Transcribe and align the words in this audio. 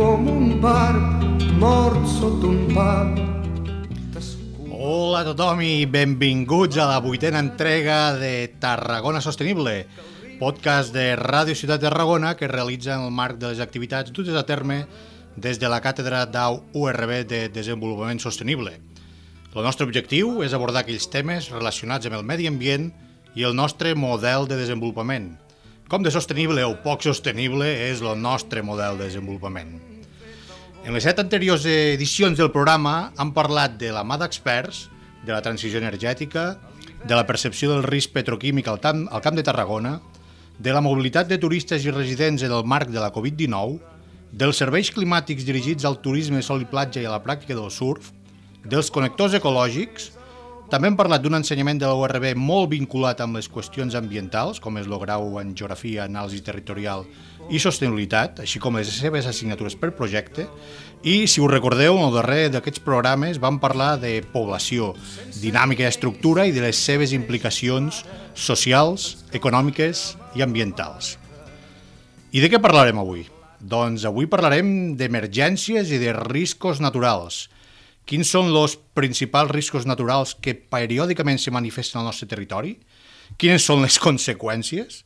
Com 0.00 0.28
un 0.32 0.54
barb 0.62 1.34
mort 1.60 2.06
sota 2.08 2.48
un 2.48 2.70
pap. 2.72 3.18
Hola 4.72 5.18
a 5.20 5.26
tothom 5.26 5.60
i 5.60 5.84
benvinguts 5.84 6.78
a 6.80 6.86
la 6.88 7.02
vuitena 7.04 7.42
entrega 7.44 8.14
de 8.16 8.48
Tarragona 8.62 9.20
Sostenible, 9.20 9.74
podcast 10.40 10.94
de 10.96 11.18
Ràdio 11.20 11.52
Ciutat 11.52 11.82
de 11.82 11.90
Tarragona 11.90 12.32
que 12.40 12.48
realitza 12.48 12.94
en 12.94 13.04
el 13.10 13.12
marc 13.12 13.36
de 13.42 13.50
les 13.50 13.60
activitats 13.60 14.08
dutes 14.16 14.40
a 14.40 14.46
terme 14.48 14.86
des 15.36 15.60
de 15.60 15.68
la 15.68 15.82
Càtedra 15.84 16.24
d'AU 16.24 16.62
URB 16.80 17.14
de 17.28 17.42
Desenvolupament 17.52 18.24
Sostenible. 18.24 18.78
El 19.52 19.68
nostre 19.68 19.84
objectiu 19.84 20.40
és 20.40 20.56
abordar 20.56 20.86
aquells 20.86 21.12
temes 21.12 21.52
relacionats 21.52 22.08
amb 22.08 22.22
el 22.22 22.24
medi 22.24 22.48
ambient 22.48 22.88
i 23.36 23.44
el 23.44 23.52
nostre 23.52 23.92
model 23.92 24.48
de 24.48 24.56
desenvolupament. 24.64 25.34
Com 25.90 26.04
de 26.06 26.10
sostenible 26.14 26.62
o 26.62 26.76
poc 26.84 27.02
sostenible 27.02 27.66
és 27.66 27.98
el 27.98 28.20
nostre 28.22 28.62
model 28.62 28.94
de 29.00 29.08
desenvolupament. 29.08 29.72
En 30.86 30.94
les 30.94 31.02
set 31.02 31.18
anteriors 31.18 31.64
edicions 31.66 32.38
del 32.38 32.52
programa 32.54 33.10
han 33.18 33.32
parlat 33.34 33.74
de 33.80 33.90
la 33.90 34.04
mà 34.06 34.14
d'experts, 34.20 34.84
de 35.26 35.34
la 35.34 35.40
transició 35.42 35.80
energètica, 35.82 36.60
de 37.02 37.18
la 37.18 37.26
percepció 37.26 37.72
del 37.72 37.82
risc 37.82 38.14
petroquímic 38.14 38.70
al, 38.70 38.78
camp, 38.78 39.02
al 39.10 39.24
Camp 39.24 39.34
de 39.34 39.42
Tarragona, 39.42 39.96
de 40.62 40.76
la 40.76 40.84
mobilitat 40.84 41.26
de 41.26 41.40
turistes 41.42 41.82
i 41.82 41.90
residents 41.90 42.46
en 42.46 42.54
el 42.54 42.62
marc 42.62 42.94
de 42.94 43.02
la 43.02 43.10
Covid-19, 43.10 43.80
dels 44.30 44.62
serveis 44.62 44.92
climàtics 44.94 45.42
dirigits 45.42 45.88
al 45.88 45.98
turisme, 46.04 46.38
sol 46.38 46.62
i 46.62 46.70
platja 46.70 47.02
i 47.02 47.10
a 47.10 47.16
la 47.16 47.22
pràctica 47.24 47.58
del 47.58 47.74
surf, 47.74 48.12
dels 48.62 48.94
connectors 48.94 49.34
ecològics, 49.34 50.12
també 50.70 50.86
hem 50.86 50.94
parlat 50.94 51.18
d'un 51.24 51.34
ensenyament 51.34 51.80
de 51.82 51.88
la 51.90 51.96
URB 51.98 52.28
molt 52.38 52.68
vinculat 52.70 53.18
amb 53.24 53.34
les 53.34 53.48
qüestions 53.50 53.96
ambientals, 53.98 54.60
com 54.62 54.76
és 54.78 54.86
el 54.86 55.00
grau 55.02 55.40
en 55.40 55.50
Geografia, 55.58 56.04
Anàlisi 56.06 56.44
Territorial 56.46 57.02
i 57.50 57.58
Sostenibilitat, 57.58 58.38
així 58.44 58.62
com 58.62 58.78
les 58.78 58.92
seves 58.94 59.26
assignatures 59.26 59.74
per 59.74 59.90
projecte, 59.98 60.46
i, 61.02 61.26
si 61.26 61.42
us 61.42 61.50
recordeu, 61.50 61.98
en 61.98 62.06
el 62.06 62.14
darrer 62.14 62.44
d'aquests 62.54 62.84
programes 62.86 63.42
vam 63.42 63.58
parlar 63.58 63.96
de 63.98 64.20
població, 64.30 64.92
dinàmica 65.42 65.82
i 65.82 65.90
estructura 65.90 66.46
i 66.46 66.54
de 66.54 66.62
les 66.62 66.78
seves 66.78 67.16
implicacions 67.18 68.04
socials, 68.38 69.24
econòmiques 69.34 70.12
i 70.38 70.46
ambientals. 70.46 71.16
I 72.30 72.44
de 72.44 72.52
què 72.52 72.62
parlarem 72.62 73.02
avui? 73.02 73.26
Doncs 73.58 74.06
avui 74.06 74.30
parlarem 74.30 74.94
d'emergències 74.94 75.90
i 75.90 75.98
de 75.98 76.14
riscos 76.14 76.78
naturals. 76.78 77.48
Quins 78.10 78.26
són 78.34 78.48
els 78.50 78.74
principals 78.98 79.52
riscos 79.54 79.84
naturals 79.86 80.34
que 80.42 80.56
periòdicament 80.58 81.38
se 81.38 81.52
manifesten 81.54 82.00
al 82.00 82.08
nostre 82.08 82.26
territori? 82.26 82.72
Quines 83.38 83.62
són 83.62 83.84
les 83.84 84.00
conseqüències? 84.06 85.04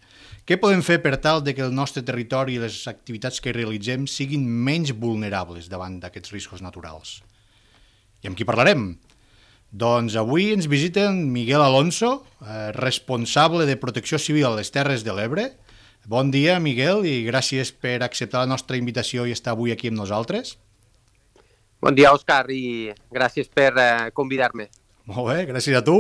Què 0.48 0.56
podem 0.60 0.80
fer 0.84 0.98
per 1.05 1.19
tal 1.25 1.42
de 1.44 1.52
que 1.56 1.64
el 1.64 1.75
nostre 1.77 2.00
territori 2.05 2.56
i 2.56 2.62
les 2.62 2.78
activitats 2.88 3.41
que 3.44 3.53
realitzem 3.53 4.06
siguin 4.09 4.44
menys 4.44 4.94
vulnerables 4.97 5.69
davant 5.72 5.98
d'aquests 6.00 6.32
riscos 6.32 6.64
naturals? 6.64 7.19
I 8.25 8.31
amb 8.31 8.41
qui 8.41 8.48
parlarem? 8.48 8.94
Doncs 9.69 10.16
avui 10.16 10.53
ens 10.54 10.69
visiten 10.70 11.26
Miguel 11.34 11.60
Alonso, 11.60 12.22
eh, 12.41 12.72
responsable 12.72 13.69
de 13.69 13.76
Protecció 13.76 14.20
Civil 14.20 14.48
a 14.48 14.56
les 14.56 14.72
Terres 14.72 15.04
de 15.04 15.12
l'Ebre, 15.12 15.50
Bon 16.04 16.28
dia, 16.28 16.59
Miguel, 16.60 17.06
i 17.09 17.22
gràcies 17.25 17.70
per 17.72 18.03
acceptar 18.04 18.43
la 18.43 18.50
nostra 18.50 18.76
invitació 18.76 19.25
i 19.25 19.32
estar 19.32 19.54
avui 19.54 19.72
aquí 19.72 19.88
amb 19.88 19.97
nosaltres. 19.97 20.59
Bon 21.84 21.93
dia, 21.93 22.15
Òscar, 22.17 22.47
i 22.49 22.95
gràcies 23.12 23.50
per 23.53 23.75
eh, 23.77 23.89
convidar-me. 24.17 24.71
Molt 25.11 25.27
bé, 25.28 25.43
gràcies 25.50 25.77
a 25.77 25.83
tu. 25.84 25.99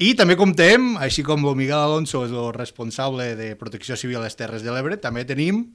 I 0.00 0.14
també 0.16 0.32
comptem, 0.40 0.94
així 0.96 1.20
com 1.26 1.44
el 1.44 1.58
Miguel 1.58 1.76
Alonso 1.76 2.22
és 2.24 2.32
el 2.32 2.54
responsable 2.56 3.26
de 3.36 3.50
Protecció 3.60 3.98
Civil 4.00 4.16
a 4.16 4.24
les 4.24 4.38
Terres 4.38 4.64
de 4.64 4.72
l'Ebre, 4.72 4.96
també 4.96 5.26
tenim 5.28 5.66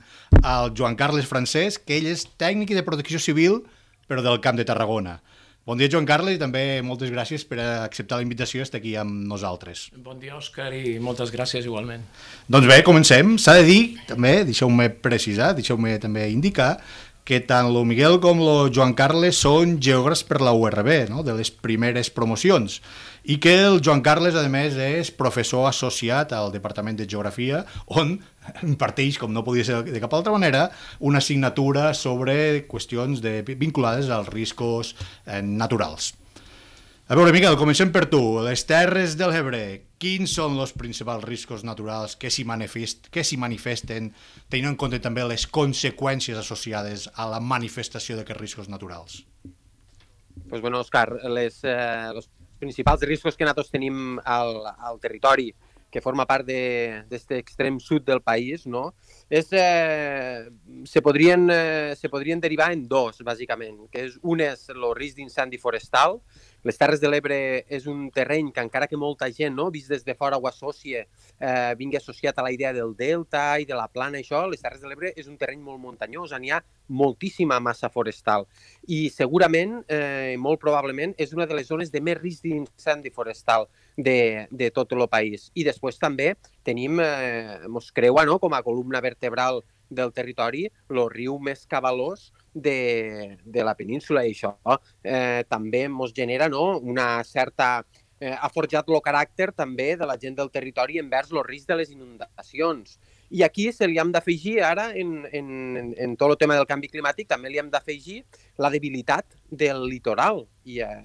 el 0.42 0.74
Joan 0.74 0.98
Carles 0.98 1.30
Francesc, 1.30 1.86
que 1.86 2.00
ell 2.00 2.10
és 2.10 2.26
tècnic 2.42 2.74
de 2.74 2.82
Protecció 2.88 3.22
Civil, 3.22 3.62
però 4.10 4.26
del 4.26 4.42
Camp 4.42 4.58
de 4.58 4.66
Tarragona. 4.66 5.20
Bon 5.66 5.78
dia, 5.78 5.90
Joan 5.90 6.06
Carles, 6.06 6.36
i 6.38 6.42
també 6.42 6.62
moltes 6.86 7.10
gràcies 7.10 7.42
per 7.50 7.58
acceptar 7.58 8.20
la 8.20 8.26
invitació 8.26 8.62
estar 8.62 8.78
aquí 8.78 8.92
amb 9.02 9.24
nosaltres. 9.26 9.88
Bon 9.98 10.20
dia, 10.22 10.36
Òscar, 10.38 10.68
i 10.78 11.00
moltes 11.02 11.32
gràcies 11.34 11.66
igualment. 11.66 12.04
Doncs 12.46 12.70
bé, 12.70 12.84
comencem. 12.86 13.32
S'ha 13.42 13.56
de 13.58 13.64
dir, 13.66 13.80
també, 14.06 14.36
deixeu-me 14.46 14.92
precisar, 15.02 15.56
deixeu-me 15.58 15.96
també 16.04 16.28
indicar, 16.30 16.76
que 17.26 17.40
tant 17.42 17.72
el 17.72 17.80
Miguel 17.90 18.20
com 18.22 18.40
el 18.46 18.70
Joan 18.74 18.94
Carles 18.94 19.40
són 19.42 19.80
geògrafs 19.82 20.22
per 20.30 20.44
la 20.46 20.54
URB, 20.54 21.10
no? 21.10 21.24
de 21.26 21.34
les 21.34 21.50
primeres 21.50 22.12
promocions, 22.14 22.78
i 23.26 23.40
que 23.42 23.56
el 23.66 23.80
Joan 23.82 24.04
Carles, 24.06 24.38
a 24.38 24.44
més, 24.54 24.78
és 24.78 25.10
professor 25.10 25.66
associat 25.66 26.36
al 26.38 26.54
Departament 26.54 27.00
de 27.00 27.08
Geografia, 27.10 27.64
on 27.90 28.20
imparteix, 28.70 29.18
com 29.18 29.34
no 29.34 29.44
podia 29.48 29.66
ser 29.66 29.82
de 29.90 30.04
cap 30.04 30.14
altra 30.14 30.36
manera, 30.36 30.68
una 31.00 31.24
assignatura 31.24 31.90
sobre 31.98 32.68
qüestions 32.70 33.26
de, 33.26 33.42
vinculades 33.58 34.14
als 34.14 34.30
riscos 34.30 34.94
eh, 35.26 35.42
naturals. 35.42 36.14
A 37.06 37.14
veure, 37.14 37.30
Miquel, 37.30 37.54
comencem 37.54 37.92
per 37.94 38.08
tu. 38.10 38.20
Les 38.42 38.64
Terres 38.66 39.12
de 39.14 39.28
l'Ebre, 39.30 39.60
quins 40.02 40.32
són 40.40 40.56
els 40.58 40.72
principals 40.74 41.22
riscos 41.28 41.62
naturals 41.62 42.16
que 42.18 42.32
s'hi 42.34 42.42
manifest, 42.50 43.12
que 43.14 43.22
manifesten, 43.38 44.08
tenint 44.50 44.72
en 44.72 44.76
compte 44.76 44.98
també 44.98 45.22
les 45.30 45.46
conseqüències 45.46 46.40
associades 46.42 47.06
a 47.14 47.28
la 47.30 47.38
manifestació 47.40 48.18
d'aquests 48.18 48.42
riscos 48.42 48.70
naturals? 48.74 49.20
Pues 50.50 50.62
bueno, 50.66 50.82
Òscar, 50.82 51.12
les, 51.30 51.62
eh, 51.64 52.10
els 52.10 52.26
principals 52.58 53.06
riscos 53.06 53.38
que 53.38 53.46
nosaltres 53.46 53.70
tenim 53.70 54.18
al, 54.26 54.66
al 54.66 54.98
territori 55.00 55.52
que 55.96 56.02
forma 56.04 56.26
part 56.28 56.44
d'aquest 56.44 57.38
extrem 57.38 57.78
sud 57.80 58.04
del 58.04 58.20
país, 58.20 58.66
no? 58.68 58.90
és, 59.30 59.48
eh, 59.56 60.50
se, 60.84 61.02
podrien, 61.06 61.48
eh, 61.54 61.94
se 61.96 62.10
podrien 62.10 62.42
derivar 62.44 62.74
en 62.74 62.84
dos, 62.90 63.22
bàsicament, 63.24 63.86
que 63.94 64.04
és 64.10 64.18
un 64.22 64.44
és 64.44 64.68
el 64.74 64.84
risc 64.98 65.22
d'incendi 65.22 65.62
forestal, 65.62 66.20
les 66.66 66.80
Terres 66.82 66.98
de 66.98 67.10
l'Ebre 67.12 67.36
és 67.70 67.84
un 67.86 68.08
terreny 68.10 68.48
que 68.52 68.64
encara 68.66 68.88
que 68.90 68.98
molta 68.98 69.28
gent, 69.30 69.54
no, 69.54 69.68
vist 69.70 69.92
des 69.94 70.02
de 70.04 70.16
fora 70.18 70.40
ho 70.42 70.48
associa, 70.50 71.04
eh, 71.38 71.74
vingui 71.78 72.00
associat 72.00 72.40
a 72.40 72.46
la 72.46 72.50
idea 72.52 72.72
del 72.74 72.96
delta 72.98 73.44
i 73.62 73.68
de 73.70 73.78
la 73.78 73.86
plana, 73.88 74.18
això, 74.18 74.42
les 74.50 74.64
Terres 74.66 74.82
de 74.82 74.90
l'Ebre 74.90 75.12
és 75.14 75.30
un 75.30 75.38
terreny 75.38 75.62
molt 75.62 75.78
muntanyós, 75.84 76.34
on 76.34 76.44
hi 76.44 76.50
ha 76.50 76.64
moltíssima 76.90 77.60
massa 77.62 77.92
forestal. 77.94 78.48
I 78.90 79.12
segurament, 79.14 79.78
eh, 79.88 80.34
molt 80.42 80.60
probablement, 80.60 81.14
és 81.22 81.34
una 81.38 81.46
de 81.46 81.54
les 81.54 81.70
zones 81.70 81.94
de 81.94 82.02
més 82.02 82.18
risc 82.18 82.42
d'incendi 82.50 83.14
forestal 83.14 83.70
de, 83.96 84.48
de 84.50 84.72
tot 84.74 84.92
el 84.98 85.06
país. 85.08 85.52
I 85.54 85.68
després 85.70 86.02
també 86.02 86.34
tenim, 86.66 86.98
eh, 87.00 87.62
mos 87.70 87.92
creua 87.94 88.26
no, 88.26 88.40
com 88.42 88.58
a 88.58 88.64
columna 88.66 89.06
vertebral 89.06 89.62
del 89.90 90.12
territori, 90.18 90.66
el 90.90 91.06
riu 91.14 91.38
més 91.38 91.68
cabalós 91.70 92.32
de, 92.56 93.38
de 93.44 93.64
la 93.68 93.76
península 93.76 94.24
i 94.26 94.32
això 94.34 94.56
eh, 95.04 95.44
també 95.52 95.86
ens 95.90 96.16
genera 96.16 96.50
no, 96.50 96.80
una 96.80 97.24
certa... 97.24 97.86
Eh, 98.16 98.32
ha 98.32 98.48
forjat 98.48 98.88
el 98.88 99.02
caràcter 99.04 99.50
també 99.52 99.90
de 100.00 100.06
la 100.08 100.16
gent 100.16 100.38
del 100.38 100.48
territori 100.50 101.02
envers 101.02 101.34
el 101.36 101.44
risc 101.44 101.68
de 101.68 101.76
les 101.82 101.92
inundacions. 101.92 102.96
I 103.36 103.44
aquí 103.44 103.66
se 103.76 103.90
li 103.92 104.00
hem 104.00 104.14
d'afegir 104.16 104.62
ara, 104.64 104.86
en, 104.96 105.26
en, 105.36 105.50
en 106.00 106.16
tot 106.16 106.32
el 106.32 106.40
tema 106.40 106.56
del 106.56 106.70
canvi 106.70 106.88
climàtic, 106.94 107.28
també 107.28 107.52
li 107.52 107.60
hem 107.60 107.68
d'afegir 107.74 108.22
la 108.64 108.72
debilitat 108.72 109.36
del 109.52 109.84
litoral. 109.92 110.46
I, 110.64 110.80
eh, 110.88 111.04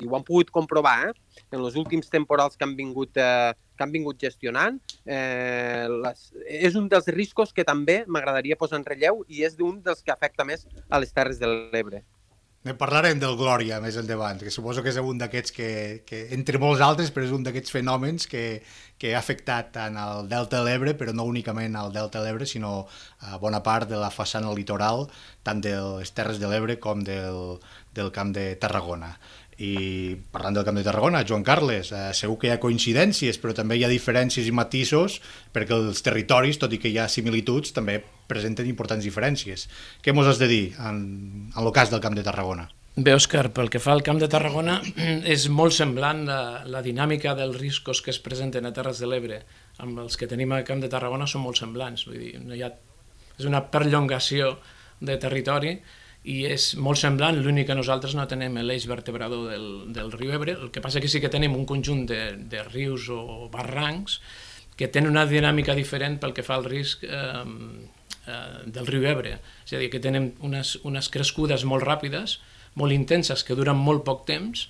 i 0.00 0.08
ho 0.08 0.16
hem 0.16 0.26
pogut 0.26 0.50
comprovar, 0.54 1.10
eh? 1.10 1.44
En 1.52 1.60
els 1.60 1.76
últims 1.76 2.10
temporals 2.12 2.56
que 2.56 2.66
han 2.66 2.74
vingut 2.78 3.16
eh, 3.20 3.54
que 3.76 3.84
han 3.84 3.92
vingut 3.92 4.18
gestionant. 4.20 4.80
Eh, 5.04 5.86
les, 5.92 6.26
és 6.48 6.76
un 6.80 6.88
dels 6.92 7.08
riscos 7.14 7.52
que 7.52 7.64
també 7.68 8.02
m'agradaria 8.08 8.58
posar 8.58 8.80
en 8.80 8.88
relleu 8.88 9.22
i 9.28 9.44
és 9.46 9.60
un 9.60 9.82
dels 9.84 10.02
que 10.02 10.14
afecta 10.14 10.48
més 10.48 10.66
a 10.88 11.02
les 11.02 11.12
Terres 11.12 11.42
de 11.42 11.52
l'Ebre. 11.52 12.02
Ne 12.66 12.72
parlarem 12.74 13.20
del 13.22 13.36
Glòria 13.38 13.76
més 13.78 13.94
endavant, 14.00 14.40
que 14.42 14.50
suposo 14.50 14.82
que 14.82 14.90
és 14.90 14.96
un 14.98 15.20
d'aquests 15.20 15.52
que, 15.54 15.68
que, 16.08 16.24
entre 16.34 16.58
molts 16.58 16.80
altres, 16.82 17.12
però 17.14 17.22
és 17.22 17.34
un 17.36 17.44
d'aquests 17.46 17.70
fenòmens 17.70 18.26
que, 18.26 18.42
que 18.98 19.12
ha 19.14 19.20
afectat 19.20 19.70
tant 19.76 19.94
al 20.02 20.26
Delta 20.26 20.58
de 20.58 20.66
l'Ebre, 20.66 20.96
però 20.98 21.14
no 21.14 21.28
únicament 21.30 21.78
al 21.78 21.92
Delta 21.94 22.18
de 22.18 22.26
l'Ebre, 22.26 22.48
sinó 22.50 22.88
a 23.22 23.38
bona 23.38 23.62
part 23.62 23.86
de 23.86 24.00
la 24.00 24.10
façana 24.10 24.50
litoral, 24.50 25.06
tant 25.46 25.62
de 25.62 25.76
les 26.00 26.10
Terres 26.10 26.42
de 26.42 26.50
l'Ebre 26.50 26.80
com 26.82 27.06
del, 27.06 27.60
del 27.94 28.10
Camp 28.10 28.34
de 28.34 28.48
Tarragona. 28.58 29.14
I 29.56 30.16
parlant 30.32 30.58
del 30.58 30.66
Camp 30.66 30.76
de 30.76 30.84
Tarragona, 30.84 31.22
Joan 31.24 31.44
Carles, 31.44 31.88
eh, 31.92 32.10
segur 32.12 32.36
que 32.40 32.50
hi 32.50 32.52
ha 32.52 32.60
coincidències, 32.60 33.38
però 33.40 33.54
també 33.56 33.78
hi 33.78 33.86
ha 33.86 33.92
diferències 33.92 34.48
i 34.48 34.52
matisos 34.52 35.20
perquè 35.54 35.72
els 35.72 36.02
territoris, 36.04 36.60
tot 36.60 36.74
i 36.76 36.80
que 36.82 36.92
hi 36.92 36.98
ha 37.00 37.08
similituds, 37.08 37.72
també 37.72 38.02
presenten 38.28 38.68
importants 38.68 39.06
diferències. 39.06 39.68
Què 40.04 40.12
mos 40.12 40.28
has 40.28 40.42
de 40.42 40.50
dir 40.50 40.64
en, 40.76 41.00
en 41.54 41.62
el 41.62 41.72
cas 41.72 41.92
del 41.92 42.04
Camp 42.04 42.18
de 42.18 42.26
Tarragona? 42.26 42.68
Bé, 42.96 43.12
Òscar, 43.12 43.50
pel 43.52 43.68
que 43.68 43.80
fa 43.80 43.92
al 43.92 44.00
Camp 44.04 44.20
de 44.20 44.28
Tarragona, 44.32 44.78
és 45.34 45.48
molt 45.52 45.74
semblant 45.76 46.24
la, 46.28 46.40
la 46.64 46.80
dinàmica 46.84 47.34
dels 47.36 47.56
riscos 47.60 48.00
que 48.00 48.12
es 48.12 48.20
presenten 48.24 48.64
a 48.64 48.72
Terres 48.76 49.00
de 49.00 49.08
l'Ebre 49.08 49.42
amb 49.84 50.00
els 50.00 50.16
que 50.16 50.28
tenim 50.28 50.52
al 50.56 50.64
Camp 50.64 50.80
de 50.80 50.88
Tarragona 50.92 51.28
són 51.28 51.44
molt 51.44 51.60
semblants. 51.60 52.06
Vull 52.08 52.20
dir, 52.20 52.32
no 52.40 52.56
hi 52.56 52.64
ha, 52.64 52.72
és 53.36 53.48
una 53.48 53.66
perllongació 53.72 54.54
de 55.00 55.16
territori 55.20 55.74
i 56.26 56.40
és 56.50 56.72
molt 56.82 56.98
semblant, 56.98 57.38
l'únic 57.38 57.68
que 57.68 57.76
nosaltres 57.78 58.16
no 58.18 58.24
tenem 58.26 58.58
l'eix 58.66 58.88
vertebrador 58.90 59.46
del, 59.52 59.66
del 59.94 60.10
riu 60.14 60.32
Ebre, 60.34 60.56
el 60.58 60.72
que 60.74 60.82
passa 60.82 61.00
que 61.02 61.10
sí 61.10 61.20
que 61.22 61.30
tenim 61.30 61.54
un 61.54 61.66
conjunt 61.70 62.02
de, 62.10 62.20
de 62.50 62.64
rius 62.66 63.06
o 63.14 63.46
barrancs 63.52 64.18
que 64.76 64.88
tenen 64.92 65.14
una 65.14 65.24
dinàmica 65.30 65.76
diferent 65.78 66.18
pel 66.20 66.34
que 66.36 66.44
fa 66.44 66.58
al 66.58 66.66
risc 66.66 67.04
eh, 67.06 67.44
eh, 68.26 68.40
del 68.66 68.90
riu 68.90 69.06
Ebre, 69.06 69.36
és 69.64 69.76
a 69.76 69.80
dir, 69.80 69.88
que 69.92 70.02
tenen 70.02 70.32
unes, 70.44 70.74
unes 70.88 71.08
crescudes 71.14 71.64
molt 71.64 71.86
ràpides, 71.86 72.40
molt 72.76 72.92
intenses 72.92 73.46
que 73.46 73.56
duren 73.56 73.78
molt 73.78 74.02
poc 74.04 74.26
temps 74.28 74.66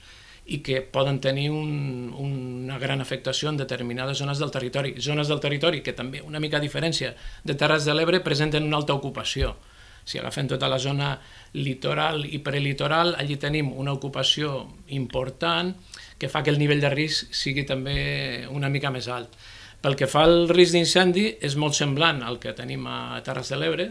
i 0.47 0.61
que 0.63 0.83
poden 0.95 1.19
tenir 1.25 1.49
un, 1.51 2.13
una 2.23 2.77
gran 2.79 3.01
afectació 3.03 3.49
en 3.51 3.57
determinades 3.59 4.21
zones 4.23 4.39
del 4.39 4.53
territori. 4.55 4.93
Zones 5.03 5.27
del 5.33 5.41
territori 5.43 5.81
que 5.83 5.97
també, 5.97 6.21
una 6.23 6.39
mica 6.39 6.61
diferència 6.63 7.17
de 7.43 7.57
Terres 7.59 7.89
de 7.89 7.97
l'Ebre, 7.97 8.21
presenten 8.23 8.69
una 8.69 8.79
alta 8.79 8.95
ocupació. 8.95 9.57
Si 10.07 10.21
agafem 10.21 10.47
tota 10.47 10.71
la 10.71 10.79
zona 10.79 11.17
litoral 11.59 12.23
i 12.31 12.39
prelitoral, 12.45 13.17
allí 13.19 13.37
tenim 13.43 13.73
una 13.75 13.95
ocupació 13.97 14.69
important 14.95 15.75
que 16.17 16.31
fa 16.31 16.45
que 16.47 16.53
el 16.55 16.61
nivell 16.63 16.81
de 16.81 16.93
risc 16.93 17.35
sigui 17.35 17.67
també 17.67 18.47
una 18.55 18.71
mica 18.71 18.93
més 18.95 19.11
alt. 19.11 19.35
Pel 19.83 19.99
que 19.99 20.09
fa 20.11 20.23
al 20.25 20.49
risc 20.49 20.77
d'incendi, 20.77 21.27
és 21.43 21.57
molt 21.59 21.77
semblant 21.77 22.23
al 22.25 22.39
que 22.43 22.55
tenim 22.57 22.87
a 22.89 23.21
Terres 23.27 23.51
de 23.53 23.59
l'Ebre, 23.61 23.91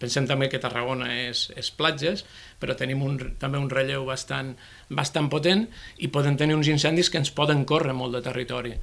pensem 0.00 0.26
també 0.28 0.48
que 0.52 0.60
Tarragona 0.60 1.08
és, 1.28 1.46
és 1.56 1.70
platges, 1.72 2.24
però 2.60 2.74
tenim 2.76 3.02
un, 3.04 3.16
també 3.40 3.60
un 3.60 3.70
relleu 3.70 4.04
bastant, 4.08 4.54
bastant 4.88 5.30
potent 5.32 5.66
i 5.98 6.10
poden 6.12 6.36
tenir 6.40 6.58
uns 6.58 6.68
incendis 6.68 7.08
que 7.10 7.20
ens 7.20 7.32
poden 7.32 7.64
córrer 7.64 7.94
molt 7.96 8.16
de 8.16 8.24
territori. 8.24 8.74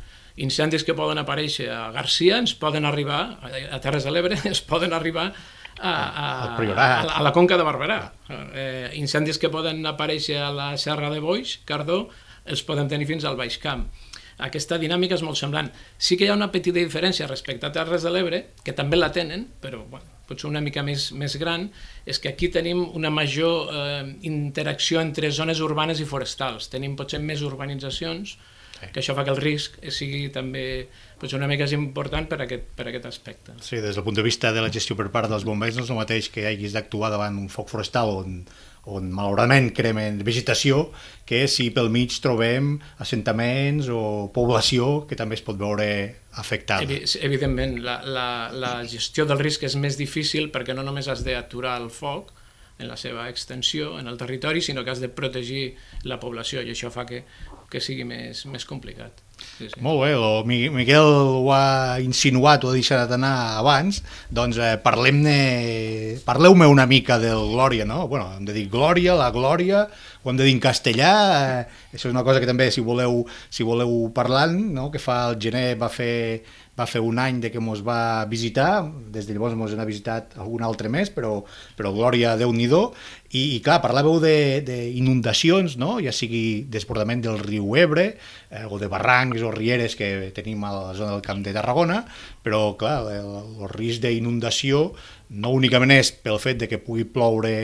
Incendis 0.41 0.85
que 0.85 0.95
poden 0.97 1.17
aparèixer 1.21 1.69
a 1.73 1.87
Garcia, 1.93 2.37
ens 2.41 2.53
poden 2.57 2.85
arribar, 2.85 3.21
a 3.41 3.79
Terres 3.81 4.05
de 4.05 4.13
l'Ebre, 4.13 4.37
ens 4.49 4.61
poden 4.61 4.93
arribar 4.93 5.31
a, 5.79 5.93
a, 5.93 6.27
a, 6.57 7.01
a 7.17 7.23
la 7.23 7.33
Conca 7.35 7.57
de 7.57 7.65
Barberà. 7.67 7.99
Eh, 8.29 8.89
incendis 8.99 9.39
que 9.41 9.51
poden 9.53 9.85
aparèixer 9.85 10.39
a 10.41 10.51
la 10.53 10.71
Serra 10.81 11.11
de 11.13 11.21
Boix, 11.23 11.59
Cardó, 11.65 12.07
els 12.47 12.63
poden 12.63 12.87
tenir 12.87 13.07
fins 13.09 13.25
al 13.27 13.39
Baix 13.39 13.59
Camp 13.61 13.87
aquesta 14.37 14.77
dinàmica 14.77 15.17
és 15.17 15.23
molt 15.25 15.37
semblant. 15.39 15.69
Sí 15.97 16.17
que 16.17 16.27
hi 16.27 16.29
ha 16.29 16.37
una 16.37 16.51
petita 16.53 16.77
diferència 16.77 17.27
respecte 17.29 17.65
a 17.65 17.71
Terres 17.73 18.05
de 18.05 18.11
l'Ebre, 18.13 18.43
que 18.63 18.75
també 18.77 18.99
la 18.99 19.09
tenen, 19.13 19.47
però 19.61 19.81
bueno, 19.89 20.05
potser 20.29 20.49
una 20.49 20.61
mica 20.61 20.83
més, 20.85 21.09
més 21.17 21.37
gran, 21.41 21.67
és 22.05 22.21
que 22.21 22.29
aquí 22.29 22.51
tenim 22.53 22.83
una 22.99 23.09
major 23.13 23.71
eh, 23.73 24.03
interacció 24.29 25.01
entre 25.01 25.31
zones 25.33 25.63
urbanes 25.65 26.03
i 26.03 26.05
forestals. 26.05 26.69
Tenim 26.73 26.95
potser 26.99 27.21
més 27.23 27.41
urbanitzacions, 27.41 28.37
que 28.77 29.01
això 29.01 29.15
fa 29.17 29.23
que 29.25 29.33
el 29.33 29.41
risc 29.41 29.79
sigui 29.89 30.27
també 30.29 30.85
potser 31.19 31.39
una 31.39 31.49
mica 31.49 31.65
més 31.65 31.75
important 31.77 32.29
per 32.29 32.41
aquest, 32.45 32.69
per 32.77 32.87
aquest 32.91 33.09
aspecte. 33.09 33.57
Sí, 33.65 33.81
des 33.83 33.97
del 33.97 34.05
punt 34.05 34.17
de 34.17 34.25
vista 34.25 34.53
de 34.53 34.63
la 34.63 34.71
gestió 34.73 34.97
per 34.99 35.09
part 35.13 35.31
dels 35.31 35.45
bombers 35.47 35.77
no 35.77 35.85
és 35.85 35.91
el 35.93 35.99
mateix 35.99 36.31
que 36.33 36.47
hagis 36.49 36.77
d'actuar 36.77 37.11
davant 37.13 37.37
un 37.41 37.51
foc 37.53 37.69
forestal 37.73 38.15
on 38.21 38.41
on 38.87 39.09
malauradament 39.11 39.73
cremen 39.75 40.21
vegetació, 40.23 40.87
que 41.27 41.43
si 41.51 41.69
pel 41.75 41.89
mig 41.91 42.15
trobem 42.23 42.77
assentaments 43.03 43.89
o 43.91 44.01
població 44.35 45.03
que 45.09 45.17
també 45.19 45.35
es 45.35 45.43
pot 45.43 45.59
veure 45.59 45.87
afectada. 46.39 46.87
Evidentment, 47.27 47.77
la, 47.83 47.99
la, 48.07 48.27
la 48.55 48.73
gestió 48.87 49.27
del 49.27 49.41
risc 49.43 49.67
és 49.67 49.75
més 49.75 49.99
difícil 49.99 50.51
perquè 50.55 50.75
no 50.77 50.87
només 50.87 51.11
has 51.11 51.25
d'aturar 51.27 51.77
el 51.81 51.91
foc 51.91 52.31
en 52.77 52.87
la 52.87 52.97
seva 52.99 53.27
extensió 53.27 53.97
en 53.99 54.07
el 54.07 54.19
territori, 54.21 54.61
sinó 54.61 54.85
que 54.85 54.93
has 54.93 55.03
de 55.03 55.09
protegir 55.09 55.71
la 56.07 56.21
població 56.21 56.61
i 56.61 56.71
això 56.71 56.93
fa 56.93 57.07
que, 57.09 57.23
que 57.71 57.81
sigui 57.83 58.05
més, 58.07 58.45
més 58.47 58.67
complicat. 58.69 59.26
Sí, 59.37 59.67
sí. 59.69 59.79
Molt 59.81 60.01
bé, 60.03 60.11
el 60.17 60.71
Miquel 60.73 61.07
ho 61.07 61.51
ha 61.53 61.97
insinuat, 62.01 62.63
ho 62.65 62.71
ha 62.71 62.77
deixat 62.77 63.11
anar 63.13 63.33
abans, 63.61 64.01
doncs 64.33 64.57
eh, 64.61 64.75
parlem-ne, 64.81 65.37
parleu-me 66.25 66.69
una 66.69 66.87
mica 66.89 67.17
del 67.21 67.51
Glòria, 67.53 67.85
no? 67.89 68.07
Bueno, 68.09 68.31
hem 68.37 68.45
de 68.49 68.55
dir 68.57 68.67
Glòria, 68.73 69.17
la 69.17 69.29
Glòria, 69.33 69.87
ho 70.27 70.33
hem 70.33 70.39
de 70.39 70.47
dir 70.47 70.55
en 70.57 70.61
castellà, 70.63 71.11
eh, 71.39 71.65
això 71.95 72.09
és 72.09 72.13
una 72.13 72.25
cosa 72.27 72.41
que 72.43 72.49
també, 72.49 72.69
si 72.71 72.83
voleu, 72.83 73.23
si 73.49 73.63
voleu 73.63 74.09
parlant, 74.15 74.57
no? 74.75 74.89
que 74.91 74.99
fa 74.99 75.23
el 75.31 75.39
gener 75.41 75.67
va 75.79 75.89
fer 75.89 76.43
va 76.77 76.85
fer 76.85 77.01
un 77.01 77.17
any 77.17 77.39
de 77.41 77.49
que 77.49 77.61
mos 77.63 77.81
va 77.81 78.25
visitar, 78.29 78.85
des 79.13 79.25
de 79.25 79.33
llavors 79.33 79.55
mos 79.57 79.73
n'ha 79.73 79.85
visitat 79.87 80.35
algun 80.37 80.61
altre 80.61 80.91
mes, 80.93 81.09
però, 81.09 81.39
però 81.77 81.89
Glòria, 81.95 82.35
déu 82.37 82.53
nhi 82.53 82.67
i, 82.67 83.55
i 83.55 83.59
clar, 83.65 83.79
parlàveu 83.81 84.19
d'inundacions, 84.21 85.77
no? 85.81 85.97
ja 86.03 86.13
sigui 86.13 86.67
desbordament 86.69 87.23
del 87.25 87.39
riu 87.41 87.75
Ebre, 87.75 88.05
eh, 88.51 88.65
o 88.69 88.77
de 88.77 88.91
barrancs 88.91 89.41
o 89.41 89.51
rieres 89.51 89.95
que 89.97 90.29
tenim 90.35 90.63
a 90.63 90.75
la 90.75 90.93
zona 90.93 91.15
del 91.15 91.25
Camp 91.25 91.41
de 91.43 91.55
Tarragona, 91.55 92.03
però 92.43 92.77
clar, 92.77 93.01
el, 93.09 93.33
el 93.57 93.73
risc 93.73 94.05
d'inundació 94.05 94.91
no 95.29 95.55
únicament 95.57 95.95
és 95.97 96.13
pel 96.13 96.37
fet 96.39 96.61
de 96.61 96.69
que 96.69 96.83
pugui 96.83 97.07
ploure 97.09 97.57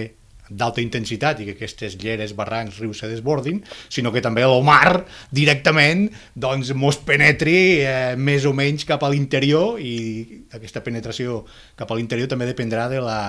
d'alta 0.57 0.81
intensitat 0.83 1.41
i 1.41 1.47
que 1.47 1.55
aquestes 1.57 1.97
lleres, 2.01 2.35
barrancs, 2.38 2.79
rius 2.81 3.01
se 3.03 3.09
desbordin, 3.11 3.61
sinó 3.89 4.13
que 4.13 4.23
també 4.23 4.45
el 4.45 4.55
mar 4.65 5.03
directament 5.33 6.07
doncs, 6.35 6.73
mos 6.77 7.00
penetri 7.05 7.57
eh, 7.81 8.13
més 8.17 8.47
o 8.50 8.53
menys 8.55 8.88
cap 8.89 9.03
a 9.03 9.11
l'interior 9.13 9.81
i 9.81 10.45
aquesta 10.53 10.83
penetració 10.85 11.44
cap 11.79 11.91
a 11.91 11.97
l'interior 11.97 12.29
també 12.31 12.47
dependrà 12.50 12.88
de 12.91 13.01
la, 13.03 13.19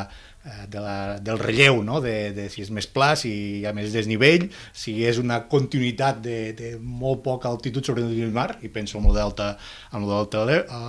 eh, 0.45 0.67
de 0.71 0.83
la, 0.85 0.97
del 1.25 1.41
relleu, 1.41 1.83
no? 1.87 2.01
de, 2.05 2.33
de 2.37 2.49
si 2.53 2.65
és 2.65 2.73
més 2.75 2.89
pla, 2.91 3.15
si 3.21 3.33
hi 3.61 3.67
ha 3.69 3.75
més 3.77 3.95
desnivell, 3.95 4.49
si 4.73 5.01
és 5.07 5.21
una 5.23 5.45
continuïtat 5.51 6.21
de, 6.25 6.41
de 6.57 6.75
molt 6.81 7.25
poca 7.25 7.51
altitud 7.53 7.85
sobre 7.85 8.05
el 8.05 8.35
mar, 8.35 8.53
i 8.63 8.73
penso 8.73 8.99
en 9.01 9.09
el 9.11 9.17
delta, 9.17 9.55
en 9.93 10.05
el 10.05 10.11
delta, 10.11 10.45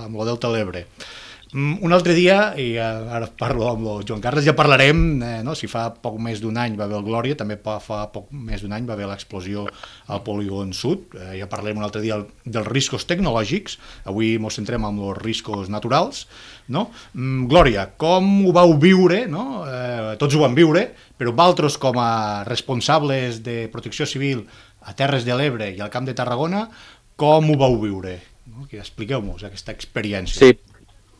en 0.06 0.12
el 0.12 0.28
delta 0.28 0.52
l'Ebre. 0.52 0.86
Mm, 0.86 1.25
un 1.54 1.92
altre 1.94 2.14
dia, 2.16 2.56
i 2.58 2.74
ara 2.76 3.28
parlo 3.38 3.68
amb 3.70 3.86
el 3.92 4.02
Joan 4.08 4.22
Carles, 4.24 4.44
ja 4.44 4.56
parlarem, 4.58 5.02
eh, 5.22 5.42
no? 5.46 5.54
si 5.54 5.68
fa 5.70 5.84
poc 6.02 6.18
més 6.22 6.40
d'un 6.42 6.56
any 6.58 6.74
va 6.78 6.88
haver 6.88 6.98
el 6.98 7.06
Glòria, 7.06 7.36
també 7.38 7.54
fa 7.62 8.00
poc 8.10 8.32
més 8.34 8.64
d'un 8.64 8.74
any 8.74 8.88
va 8.88 8.96
haver 8.96 9.06
l'explosió 9.06 9.66
al 10.10 10.24
polígon 10.26 10.74
sud, 10.74 11.14
eh, 11.14 11.36
ja 11.38 11.48
parlarem 11.50 11.78
un 11.78 11.86
altre 11.86 12.02
dia 12.02 12.18
dels 12.44 12.66
riscos 12.66 13.06
tecnològics, 13.06 13.78
avui 14.10 14.34
ens 14.34 14.58
centrem 14.58 14.84
en 14.88 14.98
els 14.98 15.22
riscos 15.22 15.70
naturals, 15.70 16.26
no? 16.68 16.88
Mm, 17.14 17.46
Glòria, 17.52 17.88
com 17.96 18.48
ho 18.48 18.52
vau 18.56 18.74
viure, 18.82 19.24
no? 19.30 19.62
eh, 19.70 20.16
tots 20.18 20.34
ho 20.34 20.42
vam 20.42 20.58
viure, 20.58 20.88
però 21.16 21.30
vosaltres 21.30 21.78
com 21.78 22.02
a 22.02 22.44
responsables 22.48 23.44
de 23.46 23.68
protecció 23.72 24.06
civil 24.06 24.48
a 24.82 24.98
Terres 24.98 25.24
de 25.24 25.38
l'Ebre 25.38 25.70
i 25.70 25.80
al 25.80 25.94
Camp 25.94 26.10
de 26.10 26.14
Tarragona, 26.18 26.66
com 27.16 27.52
ho 27.52 27.58
vau 27.58 27.78
viure? 27.80 28.18
No? 28.50 28.66
Expliqueu-nos 28.66 29.46
aquesta 29.46 29.72
experiència. 29.74 30.42
Sí, 30.42 30.75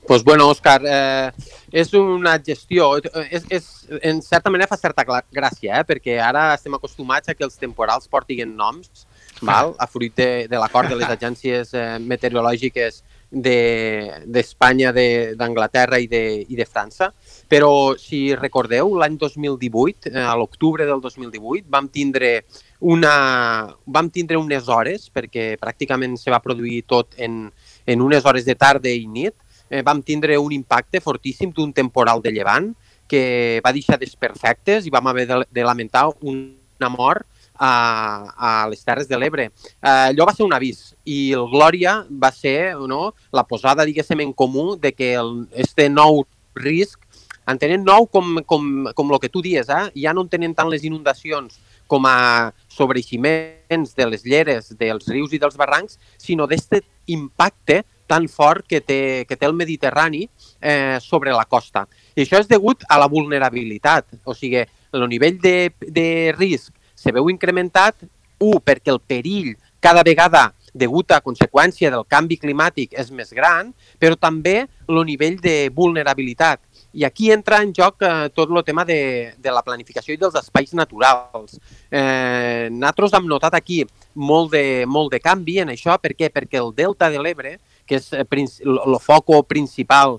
pues 0.07 0.25
bueno, 0.25 0.49
Òscar, 0.49 0.83
eh, 0.87 1.33
és 1.73 1.93
una 1.95 2.37
gestió, 2.39 2.93
és, 2.99 3.45
és, 3.51 3.67
en 4.03 4.23
certa 4.23 4.51
manera 4.51 4.71
fa 4.71 4.79
certa 4.79 5.05
gràcia, 5.05 5.81
eh, 5.81 5.85
perquè 5.87 6.21
ara 6.23 6.53
estem 6.55 6.75
acostumats 6.79 7.29
a 7.29 7.35
que 7.35 7.45
els 7.45 7.59
temporals 7.59 8.09
portin 8.09 8.55
noms, 8.57 9.07
val? 9.43 9.75
a 9.79 9.87
fruit 9.87 10.15
de, 10.17 10.47
de 10.49 10.59
l'acord 10.59 10.89
de 10.89 10.97
les 10.97 11.11
agències 11.11 11.75
eh, 11.75 11.99
meteorològiques 12.01 13.03
d'Espanya, 13.31 14.93
de, 14.95 15.35
d'Anglaterra 15.37 15.99
i, 15.99 16.07
de, 16.07 16.23
i 16.49 16.57
de 16.57 16.65
França. 16.65 17.11
Però, 17.51 17.97
si 17.99 18.31
recordeu, 18.39 18.95
l'any 18.97 19.19
2018, 19.19 20.13
eh, 20.13 20.23
a 20.23 20.37
l'octubre 20.39 20.87
del 20.87 21.03
2018, 21.03 21.67
vam 21.69 21.91
tindre 21.93 22.47
una, 22.81 23.75
vam 23.85 24.11
tindre 24.13 24.39
unes 24.39 24.69
hores, 24.69 25.11
perquè 25.11 25.57
pràcticament 25.61 26.17
se 26.21 26.31
va 26.31 26.43
produir 26.45 26.85
tot 26.87 27.19
en, 27.19 27.49
en 27.87 28.07
unes 28.07 28.25
hores 28.25 28.47
de 28.47 28.55
tarda 28.55 28.93
i 28.93 29.07
nit, 29.11 29.35
eh, 29.71 29.83
vam 29.83 30.03
tindre 30.03 30.39
un 30.39 30.53
impacte 30.53 31.01
fortíssim 31.01 31.53
d'un 31.55 31.73
temporal 31.73 32.23
de 32.23 32.33
llevant 32.33 32.73
que 33.07 33.61
va 33.65 33.73
deixar 33.73 33.99
desperfectes 33.99 34.87
i 34.87 34.93
vam 34.93 35.07
haver 35.07 35.27
de, 35.29 35.41
de 35.51 35.65
lamentar 35.65 36.09
una 36.23 36.91
mort 36.91 37.27
a, 37.59 38.33
a 38.37 38.69
les 38.69 38.85
Terres 38.85 39.09
de 39.09 39.19
l'Ebre. 39.19 39.49
Eh, 39.49 40.13
allò 40.13 40.27
va 40.29 40.35
ser 40.37 40.45
un 40.47 40.55
avís 40.57 40.95
i 41.05 41.33
el 41.37 41.47
Glòria 41.51 41.99
va 42.11 42.33
ser 42.35 42.75
no, 42.89 43.15
la 43.33 43.47
posada, 43.49 43.87
diguéssim, 43.87 44.21
en 44.21 44.33
comú 44.33 44.75
de 44.77 44.93
que 44.93 45.15
el, 45.15 45.47
este 45.55 45.89
nou 45.89 46.25
risc, 46.57 47.01
entenent 47.47 47.85
nou 47.87 48.09
com, 48.11 48.41
com, 48.45 48.91
com 48.95 49.13
el 49.13 49.23
que 49.23 49.31
tu 49.31 49.43
dies, 49.45 49.71
eh? 49.71 49.87
ja 50.03 50.15
no 50.17 50.27
tenen 50.29 50.55
tant 50.55 50.71
les 50.73 50.85
inundacions 50.85 51.61
com 51.87 52.07
a 52.09 52.53
sobreiximents 52.73 53.95
de 53.95 54.07
les 54.11 54.25
lleres, 54.27 54.73
dels 54.79 55.07
rius 55.09 55.33
i 55.33 55.39
dels 55.39 55.57
barrancs, 55.59 56.01
sinó 56.19 56.49
d'aquest 56.51 56.83
impacte 57.07 57.85
tan 58.07 58.29
fort 58.31 58.67
que 58.69 58.81
té, 58.81 59.27
que 59.29 59.37
té 59.37 59.47
el 59.47 59.55
Mediterrani 59.55 60.25
eh, 60.61 60.99
sobre 61.03 61.35
la 61.35 61.45
costa. 61.45 61.87
I 62.15 62.25
això 62.25 62.41
és 62.41 62.51
degut 62.51 62.87
a 62.89 62.99
la 63.03 63.11
vulnerabilitat, 63.11 64.21
o 64.25 64.35
sigui, 64.35 64.65
el 64.97 65.09
nivell 65.11 65.41
de, 65.43 65.73
de 65.81 66.09
risc 66.37 66.73
se 66.97 67.13
veu 67.13 67.29
incrementat, 67.31 68.07
un, 68.41 68.61
perquè 68.61 68.93
el 68.93 69.01
perill 69.01 69.55
cada 69.81 70.03
vegada 70.05 70.51
degut 70.77 71.13
a 71.13 71.23
conseqüència 71.25 71.91
del 71.93 72.05
canvi 72.09 72.37
climàtic 72.41 72.93
és 73.01 73.11
més 73.11 73.33
gran, 73.33 73.73
però 73.99 74.17
també 74.21 74.67
el 74.87 75.03
nivell 75.09 75.39
de 75.41 75.71
vulnerabilitat. 75.75 76.61
I 76.97 77.05
aquí 77.05 77.31
entra 77.33 77.61
en 77.65 77.73
joc 77.77 78.05
eh, 78.05 78.29
tot 78.33 78.53
el 78.53 78.63
tema 78.65 78.85
de, 78.89 79.35
de 79.37 79.53
la 79.53 79.63
planificació 79.65 80.15
i 80.15 80.21
dels 80.21 80.37
espais 80.41 80.73
naturals. 80.77 81.59
Eh, 81.91 82.69
nosaltres 82.73 83.17
hem 83.17 83.29
notat 83.29 83.57
aquí 83.59 83.83
molt 84.15 84.53
de, 84.55 84.85
molt 84.89 85.13
de 85.13 85.21
canvi 85.21 85.59
en 85.65 85.73
això. 85.75 85.99
Per 86.01 86.15
què? 86.17 86.31
Perquè 86.33 86.61
el 86.63 86.73
delta 86.77 87.11
de 87.13 87.21
l'Ebre, 87.21 87.59
que 87.87 88.01
és 88.01 88.13
el 88.15 88.99
foco 89.01 89.43
principal 89.47 90.19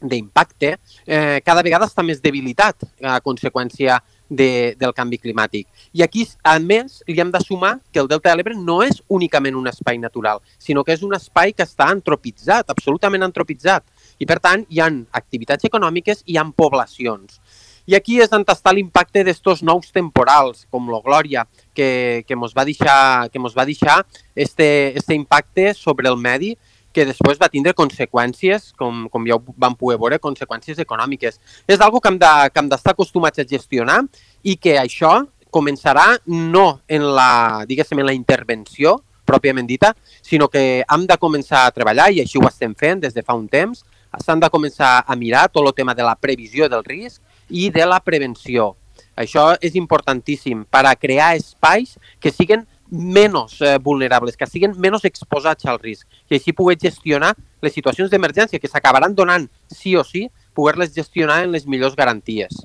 d'impacte, 0.00 0.78
eh, 1.06 1.40
cada 1.44 1.62
vegada 1.62 1.88
està 1.88 2.04
més 2.06 2.22
debilitat 2.22 2.86
a 3.02 3.18
conseqüència 3.20 3.98
de, 4.28 4.76
del 4.78 4.92
canvi 4.94 5.18
climàtic. 5.18 5.66
I 5.92 6.04
aquí, 6.04 6.26
a 6.44 6.58
més, 6.62 7.00
li 7.08 7.18
hem 7.20 7.32
de 7.32 7.40
sumar 7.42 7.78
que 7.92 8.00
el 8.00 8.08
Delta 8.10 8.30
de 8.30 8.36
l'Ebre 8.38 8.56
no 8.56 8.82
és 8.84 9.00
únicament 9.08 9.56
un 9.56 9.66
espai 9.70 9.98
natural, 9.98 10.42
sinó 10.58 10.84
que 10.84 10.94
és 10.94 11.02
un 11.02 11.16
espai 11.16 11.54
que 11.56 11.66
està 11.66 11.88
antropitzat, 11.90 12.68
absolutament 12.70 13.24
antropitzat. 13.26 13.86
I, 14.18 14.26
per 14.26 14.38
tant, 14.44 14.66
hi 14.68 14.82
han 14.84 15.02
activitats 15.12 15.66
econòmiques 15.66 16.22
i 16.26 16.36
hi 16.36 16.38
han 16.38 16.52
poblacions. 16.52 17.40
I 17.88 17.94
aquí 17.96 18.18
és 18.20 18.32
on 18.36 18.44
està 18.44 18.74
l'impacte 18.76 19.22
d'estos 19.24 19.62
nous 19.64 19.88
temporals, 19.96 20.66
com 20.68 20.90
la 20.92 21.00
Glòria, 21.00 21.46
que, 21.72 22.22
que 22.28 22.36
va 22.36 22.64
deixar, 22.68 23.30
que 23.32 23.40
mos 23.40 23.56
va 23.56 23.64
deixar 23.64 24.02
este, 24.36 24.92
este 24.98 25.14
impacte 25.14 25.72
sobre 25.72 26.10
el 26.10 26.18
medi 26.20 26.52
que 26.98 27.06
després 27.06 27.38
va 27.38 27.50
tindre 27.52 27.76
conseqüències, 27.78 28.72
com, 28.78 29.06
com 29.12 29.26
ja 29.28 29.38
vam 29.56 29.76
poder 29.78 29.98
veure, 30.02 30.18
conseqüències 30.22 30.80
econòmiques. 30.82 31.38
És 31.70 31.82
algo 31.84 32.00
que 32.02 32.10
hem 32.10 32.18
d'estar 32.18 32.90
de, 32.90 32.94
acostumats 32.96 33.38
a 33.38 33.46
gestionar 33.46 34.00
i 34.42 34.56
que 34.58 34.74
això 34.80 35.20
començarà 35.54 36.16
no 36.26 36.80
en 36.88 37.06
la, 37.14 37.64
diguéssim, 37.68 38.02
en 38.02 38.10
la 38.10 38.16
intervenció 38.16 38.98
pròpiament 39.28 39.68
dita, 39.68 39.92
sinó 40.24 40.48
que 40.48 40.80
hem 40.80 41.06
de 41.06 41.18
començar 41.20 41.66
a 41.66 41.72
treballar, 41.76 42.08
i 42.10 42.22
així 42.22 42.40
ho 42.40 42.46
estem 42.48 42.74
fent 42.74 43.04
des 43.04 43.14
de 43.14 43.22
fa 43.22 43.36
un 43.36 43.46
temps, 43.52 43.84
s'han 44.24 44.40
de 44.40 44.48
començar 44.48 45.02
a 45.04 45.16
mirar 45.20 45.50
tot 45.52 45.66
el 45.68 45.76
tema 45.76 45.94
de 45.94 46.06
la 46.06 46.16
previsió 46.16 46.68
del 46.72 46.84
risc 46.86 47.20
i 47.48 47.68
de 47.70 47.84
la 47.86 48.00
prevenció. 48.00 48.72
Això 49.18 49.50
és 49.60 49.76
importantíssim 49.76 50.64
per 50.64 50.86
a 50.86 50.96
crear 50.96 51.34
espais 51.36 51.98
que 52.22 52.32
siguen 52.32 52.64
menys 52.90 53.60
eh, 53.60 53.76
vulnerables, 53.82 54.36
que 54.36 54.46
siguin 54.46 54.74
menys 54.80 55.04
exposats 55.08 55.66
al 55.68 55.80
risc 55.82 56.06
i 56.30 56.38
així 56.38 56.54
poder 56.56 56.78
gestionar 56.80 57.34
les 57.62 57.74
situacions 57.74 58.10
d'emergència 58.10 58.60
que 58.60 58.70
s'acabaran 58.70 59.14
donant 59.14 59.48
sí 59.68 59.94
o 59.96 60.04
sí, 60.04 60.28
poder-les 60.54 60.94
gestionar 60.94 61.42
en 61.44 61.52
les 61.52 61.66
millors 61.66 61.96
garanties. 61.96 62.64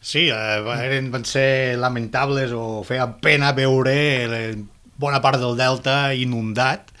Sí, 0.00 0.28
eh, 0.30 0.58
eren, 0.78 1.10
van 1.10 1.24
ser 1.26 1.76
lamentables 1.78 2.52
o 2.54 2.84
feia 2.86 3.08
pena 3.22 3.50
veure 3.56 3.96
bona 4.98 5.22
part 5.22 5.40
del 5.42 5.56
delta 5.58 6.12
inundat 6.14 6.92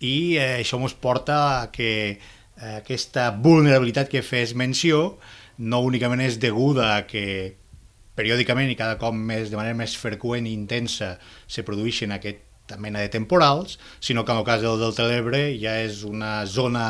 i 0.00 0.38
eh, 0.38 0.58
això 0.62 0.80
ens 0.80 0.96
porta 0.96 1.38
a 1.60 1.70
que 1.70 1.92
eh, 2.16 2.76
aquesta 2.80 3.30
vulnerabilitat 3.30 4.10
que 4.10 4.24
fes 4.26 4.54
menció 4.54 5.18
no 5.58 5.82
únicament 5.86 6.22
és 6.24 6.40
deguda 6.42 6.94
a 6.96 7.06
que 7.06 7.59
periòdicament 8.20 8.70
i 8.70 8.78
cada 8.78 8.98
cop 9.00 9.16
més, 9.16 9.50
de 9.50 9.58
manera 9.58 9.78
més 9.78 9.96
freqüent 9.98 10.46
i 10.48 10.54
intensa 10.54 11.14
se 11.48 11.64
produeixen 11.66 12.12
aquesta 12.16 12.78
mena 12.78 13.02
de 13.02 13.10
temporals, 13.10 13.78
sinó 13.98 14.24
que 14.24 14.32
en 14.32 14.42
el 14.42 14.46
cas 14.46 14.62
del 14.62 14.78
Delta 14.78 15.08
de 15.08 15.16
l'Ebre 15.16 15.44
ja 15.58 15.80
és 15.82 16.04
una 16.06 16.44
zona 16.46 16.86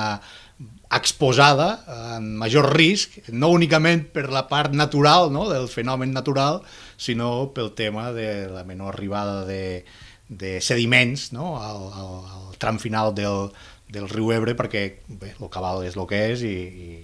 exposada 0.91 1.69
en 2.17 2.35
major 2.37 2.67
risc, 2.75 3.21
no 3.31 3.53
únicament 3.55 4.03
per 4.13 4.27
la 4.35 4.45
part 4.51 4.75
natural, 4.77 5.31
no?, 5.33 5.47
del 5.49 5.71
fenomen 5.71 6.13
natural, 6.13 6.61
sinó 7.01 7.53
pel 7.55 7.73
tema 7.79 8.11
de 8.13 8.49
la 8.51 8.65
menor 8.69 8.99
arribada 8.99 9.45
de, 9.47 9.85
de 10.29 10.59
sediments 10.61 11.31
no? 11.33 11.55
al, 11.63 11.87
al, 11.95 12.17
al 12.41 12.59
tram 12.61 12.83
final 12.83 13.15
del, 13.15 13.49
del 13.93 14.09
riu 14.09 14.31
Ebre 14.35 14.55
perquè 14.59 14.83
bé, 15.09 15.33
el 15.39 15.51
cabal 15.53 15.85
és 15.87 15.97
el 15.99 16.07
que 16.11 16.21
és 16.33 16.45
i, 16.47 16.55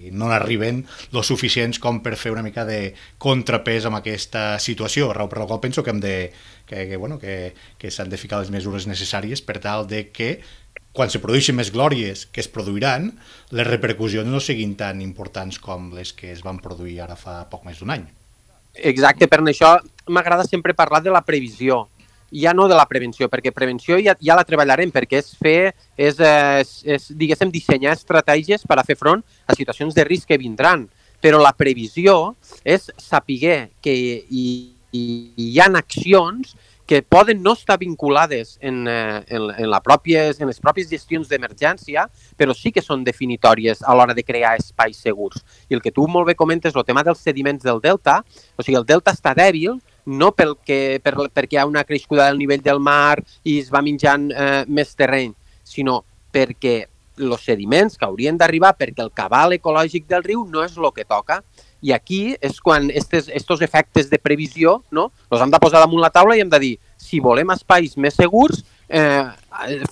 i 0.08 0.12
no 0.14 0.30
n'arriben 0.30 0.84
lo 1.14 1.22
suficients 1.26 1.80
com 1.82 2.00
per 2.04 2.16
fer 2.18 2.32
una 2.34 2.44
mica 2.46 2.64
de 2.68 2.94
contrapès 3.22 3.88
amb 3.88 3.98
aquesta 4.00 4.60
situació, 4.62 5.10
raó 5.12 5.30
per 5.30 5.42
la 5.42 5.48
qual 5.50 5.62
penso 5.64 5.82
que 5.82 5.94
hem 5.94 6.02
de 6.02 6.16
que, 6.66 6.86
que, 6.88 6.96
bueno, 6.96 7.18
que, 7.18 7.54
que 7.78 7.90
s'han 7.90 8.10
de 8.10 8.18
ficar 8.20 8.40
les 8.42 8.52
mesures 8.54 8.86
necessàries 8.90 9.42
per 9.42 9.58
tal 9.62 9.86
de 9.90 10.08
que 10.10 10.36
quan 10.96 11.12
se 11.12 11.20
produeixin 11.20 11.58
més 11.58 11.70
glòries 11.74 12.24
que 12.32 12.40
es 12.40 12.48
produiran, 12.48 13.10
les 13.52 13.68
repercussions 13.68 14.30
no 14.32 14.40
siguin 14.40 14.72
tan 14.80 15.02
importants 15.04 15.58
com 15.60 15.90
les 15.92 16.14
que 16.16 16.32
es 16.32 16.40
van 16.46 16.62
produir 16.64 17.02
ara 17.04 17.18
fa 17.20 17.42
poc 17.50 17.66
més 17.68 17.82
d'un 17.82 17.92
any. 17.92 18.06
Exacte, 18.76 19.28
per 19.28 19.42
això 19.42 19.76
m'agrada 20.08 20.44
sempre 20.48 20.74
parlar 20.76 21.02
de 21.04 21.12
la 21.12 21.22
previsió, 21.24 21.86
ja 22.40 22.52
no 22.54 22.68
de 22.68 22.76
la 22.76 22.86
prevenció, 22.88 23.30
perquè 23.32 23.52
prevenció 23.54 23.98
ja, 24.02 24.16
ja 24.20 24.36
la 24.36 24.44
treballarem, 24.44 24.92
perquè 24.94 25.20
és 25.22 25.32
fer, 25.40 25.72
és, 25.96 26.20
és, 26.20 26.76
és 26.84 27.08
diguéssim, 27.16 27.52
dissenyar 27.54 27.96
estratègies 27.96 28.66
per 28.68 28.80
a 28.80 28.86
fer 28.86 28.98
front 29.00 29.24
a 29.46 29.56
situacions 29.56 29.96
de 29.96 30.04
risc 30.04 30.28
que 30.28 30.40
vindran. 30.40 30.86
Però 31.22 31.40
la 31.40 31.54
previsió 31.56 32.36
és 32.62 32.90
saber 33.00 33.70
que 33.82 33.92
hi, 33.94 34.56
hi, 34.92 35.04
hi 35.36 35.52
ha 35.60 35.70
accions 35.78 36.54
que 36.86 37.02
poden 37.02 37.42
no 37.42 37.52
estar 37.52 37.78
vinculades 37.78 38.58
en, 38.62 38.86
eh, 38.86 39.24
en, 39.26 39.50
en, 39.50 39.68
la 39.68 39.80
pròpies, 39.82 40.38
en 40.40 40.46
les 40.46 40.60
pròpies 40.62 40.88
gestions 40.88 41.28
d'emergència, 41.28 42.06
però 42.38 42.54
sí 42.54 42.70
que 42.70 42.84
són 42.84 43.02
definitòries 43.04 43.82
a 43.82 43.96
l'hora 43.96 44.14
de 44.14 44.22
crear 44.22 44.54
espais 44.60 45.00
segurs. 45.02 45.42
I 45.68 45.74
el 45.74 45.82
que 45.82 45.90
tu 45.90 46.06
molt 46.06 46.30
bé 46.30 46.36
comentes, 46.38 46.76
el 46.76 46.86
tema 46.86 47.02
dels 47.02 47.24
sediments 47.26 47.66
del 47.66 47.82
delta, 47.82 48.20
o 48.54 48.62
sigui, 48.62 48.78
el 48.78 48.86
delta 48.86 49.16
està 49.16 49.34
dèbil, 49.34 49.80
no 50.06 50.30
pel 50.32 50.54
que, 50.64 50.98
per, 51.02 51.14
perquè 51.34 51.56
hi 51.56 51.60
ha 51.60 51.68
una 51.68 51.84
creixuda 51.84 52.28
del 52.28 52.38
nivell 52.38 52.62
del 52.62 52.80
mar 52.80 53.18
i 53.44 53.58
es 53.60 53.72
va 53.74 53.82
menjant 53.82 54.30
eh, 54.30 54.64
més 54.68 54.94
terreny, 54.94 55.34
sinó 55.66 56.02
perquè 56.32 56.86
els 57.16 57.46
sediments 57.48 57.96
que 57.96 58.04
haurien 58.04 58.36
d'arribar 58.38 58.74
perquè 58.76 59.02
el 59.02 59.12
cabal 59.14 59.56
ecològic 59.56 60.06
del 60.08 60.24
riu 60.24 60.44
no 60.50 60.64
és 60.64 60.76
el 60.76 60.90
que 60.94 61.04
toca. 61.04 61.42
I 61.82 61.92
aquí 61.92 62.36
és 62.40 62.58
quan 62.60 62.88
aquests 62.90 63.62
efectes 63.62 64.10
de 64.10 64.18
previsió 64.18 64.80
no, 64.90 65.10
els 65.30 65.42
hem 65.42 65.52
de 65.52 65.60
posar 65.62 65.82
damunt 65.82 66.02
la 66.02 66.12
taula 66.12 66.36
i 66.36 66.42
hem 66.44 66.50
de 66.52 66.60
dir 66.62 66.74
si 67.00 67.20
volem 67.20 67.52
espais 67.54 67.96
més 68.00 68.16
segurs, 68.16 68.64
eh, 68.88 69.24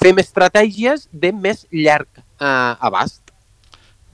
fem 0.00 0.18
estratègies 0.22 1.08
de 1.12 1.32
més 1.32 1.66
llarg 1.70 2.08
eh, 2.18 2.74
abast. 2.80 3.22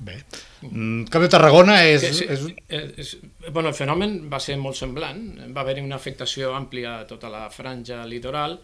Bé, 0.00 0.22
Mm, 0.62 1.06
Camp 1.08 1.24
de 1.24 1.30
Tarragona 1.32 1.78
és... 1.88 2.04
Sí, 2.04 2.26
és... 2.28 2.46
És, 2.68 2.90
és... 3.00 3.12
Bueno, 3.48 3.70
el 3.70 3.76
fenomen 3.76 4.18
va 4.32 4.40
ser 4.42 4.58
molt 4.60 4.76
semblant, 4.76 5.22
va 5.54 5.62
haver-hi 5.64 5.84
una 5.84 5.96
afectació 5.96 6.52
àmplia 6.56 6.98
a 7.00 7.06
tota 7.08 7.30
la 7.32 7.46
franja 7.54 8.02
litoral, 8.08 8.58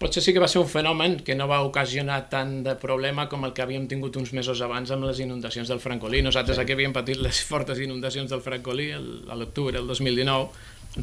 potser 0.00 0.22
sí 0.24 0.32
que 0.32 0.40
va 0.40 0.48
ser 0.48 0.62
un 0.62 0.68
fenomen 0.72 1.18
que 1.20 1.36
no 1.36 1.44
va 1.50 1.60
ocasionar 1.66 2.22
tant 2.32 2.62
de 2.64 2.72
problema 2.80 3.26
com 3.28 3.44
el 3.44 3.52
que 3.52 3.60
havíem 3.66 3.84
tingut 3.88 4.16
uns 4.16 4.32
mesos 4.32 4.62
abans 4.64 4.88
amb 4.94 5.04
les 5.04 5.20
inundacions 5.20 5.68
del 5.68 5.82
Francolí. 5.84 6.22
Nosaltres 6.24 6.56
sí. 6.56 6.64
aquí 6.64 6.72
havíem 6.72 6.96
patit 6.96 7.20
les 7.20 7.42
fortes 7.50 7.82
inundacions 7.84 8.32
del 8.32 8.40
Francolí 8.40 8.88
el, 8.96 9.10
a 9.28 9.36
l'octubre 9.36 9.76
del 9.76 9.90
2019, 9.92 10.48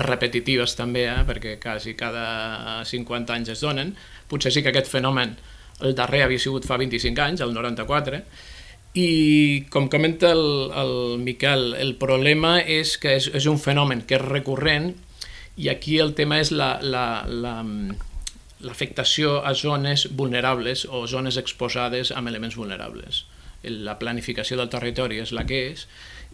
repetitives 0.01 0.73
també, 0.75 1.05
eh, 1.11 1.21
perquè 1.29 1.59
quasi 1.61 1.93
cada 1.99 2.81
50 2.89 3.37
anys 3.37 3.53
es 3.53 3.61
donen. 3.61 3.93
Potser 4.27 4.51
sí 4.51 4.65
que 4.65 4.73
aquest 4.73 4.89
fenomen, 4.89 5.37
el 5.85 5.93
darrer 5.93 6.25
havia 6.25 6.41
sigut 6.41 6.65
fa 6.65 6.81
25 6.81 7.21
anys, 7.21 7.45
el 7.45 7.53
94, 7.53 8.25
i 8.97 9.69
com 9.69 9.85
comenta 9.93 10.31
el, 10.33 10.73
el 10.73 11.21
Miquel, 11.21 11.75
el 11.77 11.93
problema 12.01 12.57
és 12.61 12.97
que 13.01 13.15
és, 13.19 13.27
és 13.37 13.45
un 13.49 13.57
fenomen 13.61 14.01
que 14.07 14.15
és 14.17 14.23
recurrent 14.25 14.95
i 15.57 15.69
aquí 15.69 15.99
el 16.01 16.13
tema 16.17 16.39
és 16.41 16.51
l'afectació 16.53 19.33
la, 19.37 19.43
la, 19.43 19.49
a 19.51 19.53
zones 19.57 20.07
vulnerables 20.17 20.87
o 20.89 21.07
zones 21.07 21.37
exposades 21.37 22.11
amb 22.11 22.27
elements 22.33 22.55
vulnerables. 22.57 23.25
La 23.69 23.97
planificació 23.99 24.57
del 24.59 24.71
territori 24.71 25.19
és 25.23 25.33
la 25.35 25.45
que 25.47 25.65
és 25.71 25.87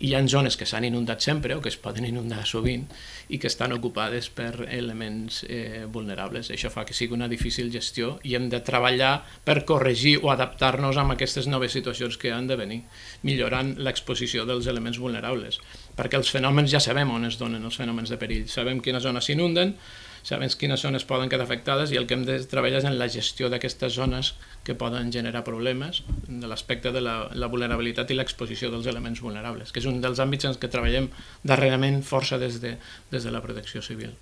hi 0.03 0.13
ha 0.15 0.21
zones 0.27 0.57
que 0.57 0.65
s'han 0.65 0.85
inundat 0.87 1.21
sempre 1.21 1.55
o 1.55 1.61
que 1.61 1.69
es 1.69 1.77
poden 1.77 2.05
inundar 2.07 2.45
sovint 2.49 2.87
i 3.29 3.37
que 3.39 3.47
estan 3.47 3.73
ocupades 3.75 4.29
per 4.33 4.65
elements 4.67 5.43
eh, 5.47 5.85
vulnerables. 5.87 6.49
Això 6.51 6.71
fa 6.73 6.85
que 6.85 6.95
sigui 6.97 7.15
una 7.15 7.29
difícil 7.31 7.71
gestió 7.71 8.17
i 8.23 8.35
hem 8.35 8.49
de 8.51 8.59
treballar 8.65 9.13
per 9.45 9.63
corregir 9.69 10.17
o 10.23 10.31
adaptar-nos 10.33 10.97
a 10.97 11.05
aquestes 11.13 11.47
noves 11.47 11.75
situacions 11.77 12.17
que 12.17 12.33
han 12.33 12.47
de 12.47 12.57
venir, 12.59 12.81
millorant 13.21 13.75
l'exposició 13.77 14.47
dels 14.49 14.67
elements 14.67 14.99
vulnerables. 14.99 15.61
Perquè 15.95 16.17
els 16.19 16.31
fenòmens 16.33 16.73
ja 16.73 16.81
sabem 16.83 17.11
on 17.13 17.29
es 17.29 17.37
donen 17.37 17.63
els 17.63 17.77
fenòmens 17.77 18.09
de 18.09 18.17
perill, 18.17 18.49
sabem 18.49 18.81
quines 18.81 19.05
zones 19.05 19.29
s'inunden, 19.29 19.77
sabem 20.23 20.49
quines 20.59 20.81
zones 20.81 21.03
poden 21.03 21.29
quedar 21.29 21.45
afectades 21.45 21.91
i 21.91 21.99
el 21.99 22.07
que 22.07 22.15
hem 22.15 22.23
de 22.27 22.37
treballar 22.47 22.79
és 22.79 22.87
en 22.87 22.97
la 22.97 23.09
gestió 23.11 23.49
d'aquestes 23.51 23.93
zones 23.99 24.33
que 24.63 24.75
poden 24.79 25.11
generar 25.11 25.43
problemes 25.43 26.03
de 26.27 26.47
l'aspecte 26.47 26.93
de 26.95 27.01
la, 27.03 27.15
la 27.35 27.49
vulnerabilitat 27.51 28.11
i 28.11 28.17
l'exposició 28.17 28.71
dels 28.71 28.87
elements 28.87 29.19
vulnerables, 29.21 29.71
que 29.71 29.83
és 29.83 29.89
un 29.89 29.99
dels 30.03 30.23
àmbits 30.23 30.47
en 30.47 30.55
què 30.55 30.71
treballem 30.71 31.09
darrerament 31.43 32.01
força 32.07 32.39
des 32.39 32.61
de, 32.63 32.77
des 33.11 33.27
de 33.27 33.33
la 33.35 33.43
protecció 33.43 33.83
civil. 33.83 34.15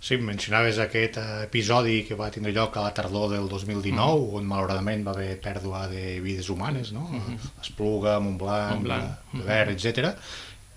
Sí, 0.00 0.16
mencionaves 0.16 0.78
aquest 0.80 1.18
episodi 1.20 1.98
que 2.08 2.16
va 2.16 2.30
tindre 2.32 2.54
lloc 2.56 2.76
a 2.80 2.86
la 2.86 2.92
tardor 2.96 3.28
del 3.34 3.48
2019, 3.48 3.96
mm. 3.96 4.36
on 4.38 4.46
malauradament 4.48 5.04
va 5.04 5.12
haver 5.12 5.34
pèrdua 5.44 5.82
de 5.92 6.04
vides 6.24 6.48
humanes, 6.48 6.92
no? 6.96 7.04
Mm 7.04 7.20
-hmm. 7.20 7.50
Espluga, 7.60 8.18
Montblanc, 8.18 8.76
Montblanc. 8.76 9.10
Ver, 9.32 9.66
mm 9.68 9.76
-hmm. 9.76 9.86
etc. 9.88 10.16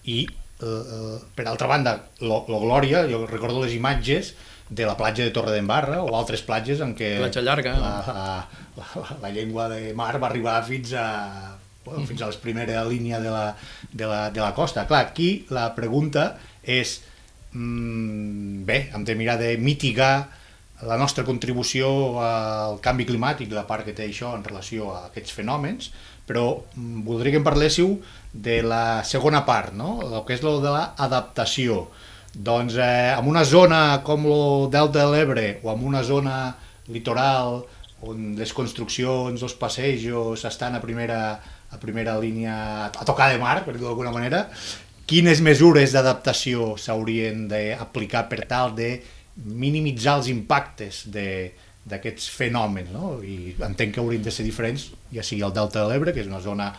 I, 0.03 0.27
eh, 0.61 0.65
eh, 0.65 1.19
per 1.35 1.47
altra 1.47 1.67
banda, 1.67 2.09
lo, 2.19 2.43
lo 2.49 2.59
Glòria, 2.59 3.07
jo 3.07 3.25
recordo 3.25 3.63
les 3.63 3.73
imatges, 3.73 4.35
de 4.69 4.85
la 4.85 4.95
platja 4.97 5.23
de 5.23 5.33
Torredembarra 5.35 6.01
o 6.03 6.15
altres 6.17 6.41
platges 6.45 6.81
en 6.81 6.95
què 6.97 7.17
Platja 7.19 7.43
llarga. 7.45 7.75
la, 7.79 7.93
la, 8.07 8.37
la, 8.79 9.17
la 9.21 9.33
llengua 9.33 9.67
de 9.69 9.93
mar 9.97 10.15
va 10.21 10.29
arribar 10.29 10.61
fins 10.65 10.93
a 10.97 11.07
bueno, 11.85 12.05
fins 12.07 12.21
a 12.21 12.27
la 12.27 12.39
primera 12.41 12.83
línia 12.85 13.19
de 13.19 13.29
la, 13.29 13.55
de, 13.91 14.05
la, 14.07 14.29
de 14.31 14.41
la 14.41 14.53
costa. 14.53 14.87
Clar, 14.87 15.05
aquí 15.11 15.45
la 15.49 15.73
pregunta 15.75 16.37
és 16.63 17.01
mm, 17.51 18.63
bé, 18.67 18.79
hem 18.93 19.03
de 19.03 19.17
mirar 19.19 19.37
de 19.41 19.57
mitigar 19.57 20.29
la 20.83 20.97
nostra 20.99 21.23
contribució 21.23 22.19
al 22.19 22.79
canvi 22.83 23.05
climàtic, 23.07 23.51
la 23.53 23.67
part 23.67 23.85
que 23.87 23.95
té 23.95 24.07
això 24.07 24.33
en 24.35 24.43
relació 24.43 24.91
a 24.91 25.05
aquests 25.09 25.35
fenòmens, 25.35 25.91
però 26.27 26.63
mm, 26.75 27.03
voldria 27.07 27.35
que 27.35 27.41
em 27.43 27.45
parléssiu 27.47 27.97
de 28.33 28.61
la 28.65 29.03
segona 29.07 29.43
part, 29.45 29.75
no? 29.75 29.99
el 30.07 30.23
que 30.27 30.35
és 30.37 30.43
el 30.43 30.63
de 30.63 30.73
l'adaptació. 30.73 31.87
Doncs 32.33 32.75
eh, 32.81 33.13
en 33.13 33.27
una 33.29 33.43
zona 33.45 34.01
com 34.05 34.25
el 34.25 34.69
Delta 34.73 35.03
de 35.03 35.09
l'Ebre 35.13 35.47
o 35.61 35.69
en 35.73 35.83
una 35.85 36.01
zona 36.03 36.37
litoral 36.89 37.61
on 38.03 38.33
les 38.35 38.51
construccions, 38.51 39.43
els 39.45 39.53
passejos 39.55 40.43
estan 40.49 40.75
a 40.75 40.81
primera, 40.83 41.19
a 41.71 41.77
primera 41.79 42.17
línia, 42.19 42.89
a 42.89 43.05
tocar 43.05 43.29
de 43.31 43.39
mar, 43.39 43.61
per 43.63 43.77
dir 43.77 43.85
d'alguna 43.85 44.11
manera, 44.11 44.47
quines 45.07 45.39
mesures 45.45 45.93
d'adaptació 45.95 46.73
s'haurien 46.79 47.45
d'aplicar 47.51 48.25
per 48.31 48.43
tal 48.49 48.73
de 48.75 48.97
minimitzar 49.35 50.17
els 50.19 50.29
impactes 50.33 51.05
d'aquests 51.13 52.27
fenòmens, 52.33 52.91
no? 52.91 53.17
I 53.23 53.55
entenc 53.69 53.95
que 53.95 54.03
haurien 54.03 54.25
de 54.25 54.33
ser 54.33 54.45
diferents, 54.47 54.89
ja 55.13 55.23
sigui 55.23 55.45
el 55.45 55.55
Delta 55.55 55.83
de 55.83 55.87
l'Ebre, 55.91 56.13
que 56.15 56.25
és 56.25 56.31
una 56.31 56.43
zona 56.43 56.73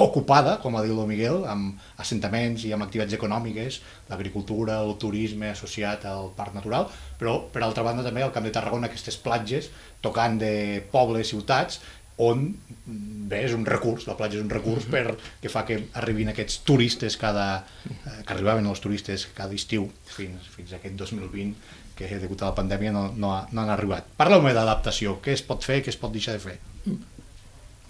ocupada, 0.00 0.56
com 0.62 0.76
ha 0.76 0.82
dit 0.84 0.92
el 0.92 1.08
Miguel, 1.08 1.42
amb 1.48 1.80
assentaments 2.00 2.64
i 2.64 2.72
amb 2.72 2.86
activitats 2.86 3.16
econòmiques, 3.18 3.80
l'agricultura, 4.10 4.80
el 4.84 4.96
turisme 5.02 5.50
associat 5.52 6.06
al 6.08 6.30
parc 6.36 6.56
natural, 6.56 6.88
però 7.20 7.38
per 7.52 7.62
altra 7.62 7.84
banda 7.86 8.04
també 8.06 8.24
el 8.24 8.32
Camp 8.32 8.46
de 8.48 8.54
Tarragona, 8.54 8.88
aquestes 8.88 9.18
platges, 9.20 9.70
tocant 10.02 10.38
de 10.40 10.54
pobles, 10.92 11.28
ciutats, 11.34 11.80
on 12.22 12.50
bé, 12.86 13.42
és 13.46 13.54
un 13.56 13.64
recurs, 13.66 14.06
la 14.06 14.16
platja 14.18 14.38
és 14.38 14.44
un 14.44 14.50
recurs 14.52 14.84
per, 14.90 15.16
que 15.42 15.50
fa 15.50 15.64
que 15.68 15.78
arribin 15.98 16.30
aquests 16.32 16.60
turistes 16.68 17.16
cada, 17.18 17.46
eh, 17.88 18.18
que 18.22 18.34
arribaven 18.34 18.68
els 18.68 18.82
turistes 18.84 19.26
cada 19.34 19.56
estiu 19.56 19.88
fins, 20.04 20.50
fins 20.52 20.74
a 20.74 20.78
aquest 20.80 20.98
2020 21.00 21.80
que 21.96 22.08
degut 22.20 22.42
a 22.42 22.50
la 22.50 22.56
pandèmia 22.56 22.92
no, 22.92 23.06
no, 23.16 23.32
ha, 23.36 23.46
no 23.52 23.62
han 23.62 23.72
arribat. 23.72 24.06
Parleu-me 24.18 24.52
d'adaptació, 24.56 25.18
què 25.24 25.34
es 25.36 25.42
pot 25.46 25.64
fer, 25.64 25.80
què 25.84 25.92
es 25.92 25.98
pot 26.00 26.12
deixar 26.12 26.36
de 26.38 26.42
fer? 26.42 26.58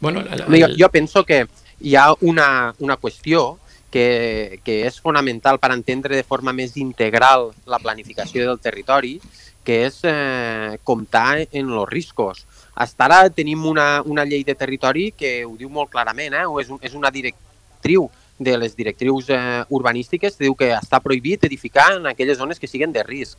Bueno, 0.02 0.25
el, 0.26 0.42
Jo, 0.59 0.68
jo 0.78 0.88
penso 0.90 1.23
que 1.25 1.44
hi 1.81 1.97
ha 1.97 2.12
una, 2.21 2.75
una 2.79 2.97
qüestió 2.97 3.59
que, 3.93 4.61
que 4.64 4.81
és 4.88 4.99
fonamental 5.05 5.61
per 5.61 5.71
entendre 5.75 6.17
de 6.17 6.25
forma 6.26 6.55
més 6.57 6.76
integral 6.81 7.50
la 7.69 7.79
planificació 7.79 8.49
del 8.49 8.59
territori, 8.59 9.19
que 9.62 9.85
és 9.87 10.00
eh, 10.09 10.79
comptar 10.83 11.45
en 11.45 11.71
els 11.71 11.88
riscos. 11.91 12.47
Hasta 12.75 13.05
ara 13.07 13.31
tenim 13.31 13.67
una, 13.69 14.02
una 14.02 14.25
llei 14.25 14.43
de 14.49 14.57
territori 14.59 15.12
que 15.12 15.45
ho 15.45 15.55
diu 15.61 15.71
molt 15.71 15.93
clarament, 15.93 16.35
eh? 16.35 16.47
és, 16.62 16.73
un, 16.73 16.81
és 16.83 16.97
una 16.99 17.12
directriu 17.14 18.09
de 18.43 18.57
les 18.59 18.75
directrius 18.75 19.29
eh, 19.31 19.62
urbanístiques, 19.71 20.38
diu 20.41 20.57
que 20.59 20.73
està 20.75 20.99
prohibit 21.05 21.45
edificar 21.47 21.93
en 21.99 22.09
aquelles 22.11 22.41
zones 22.41 22.59
que 22.59 22.71
siguen 22.71 22.93
de 22.97 23.05
risc. 23.07 23.38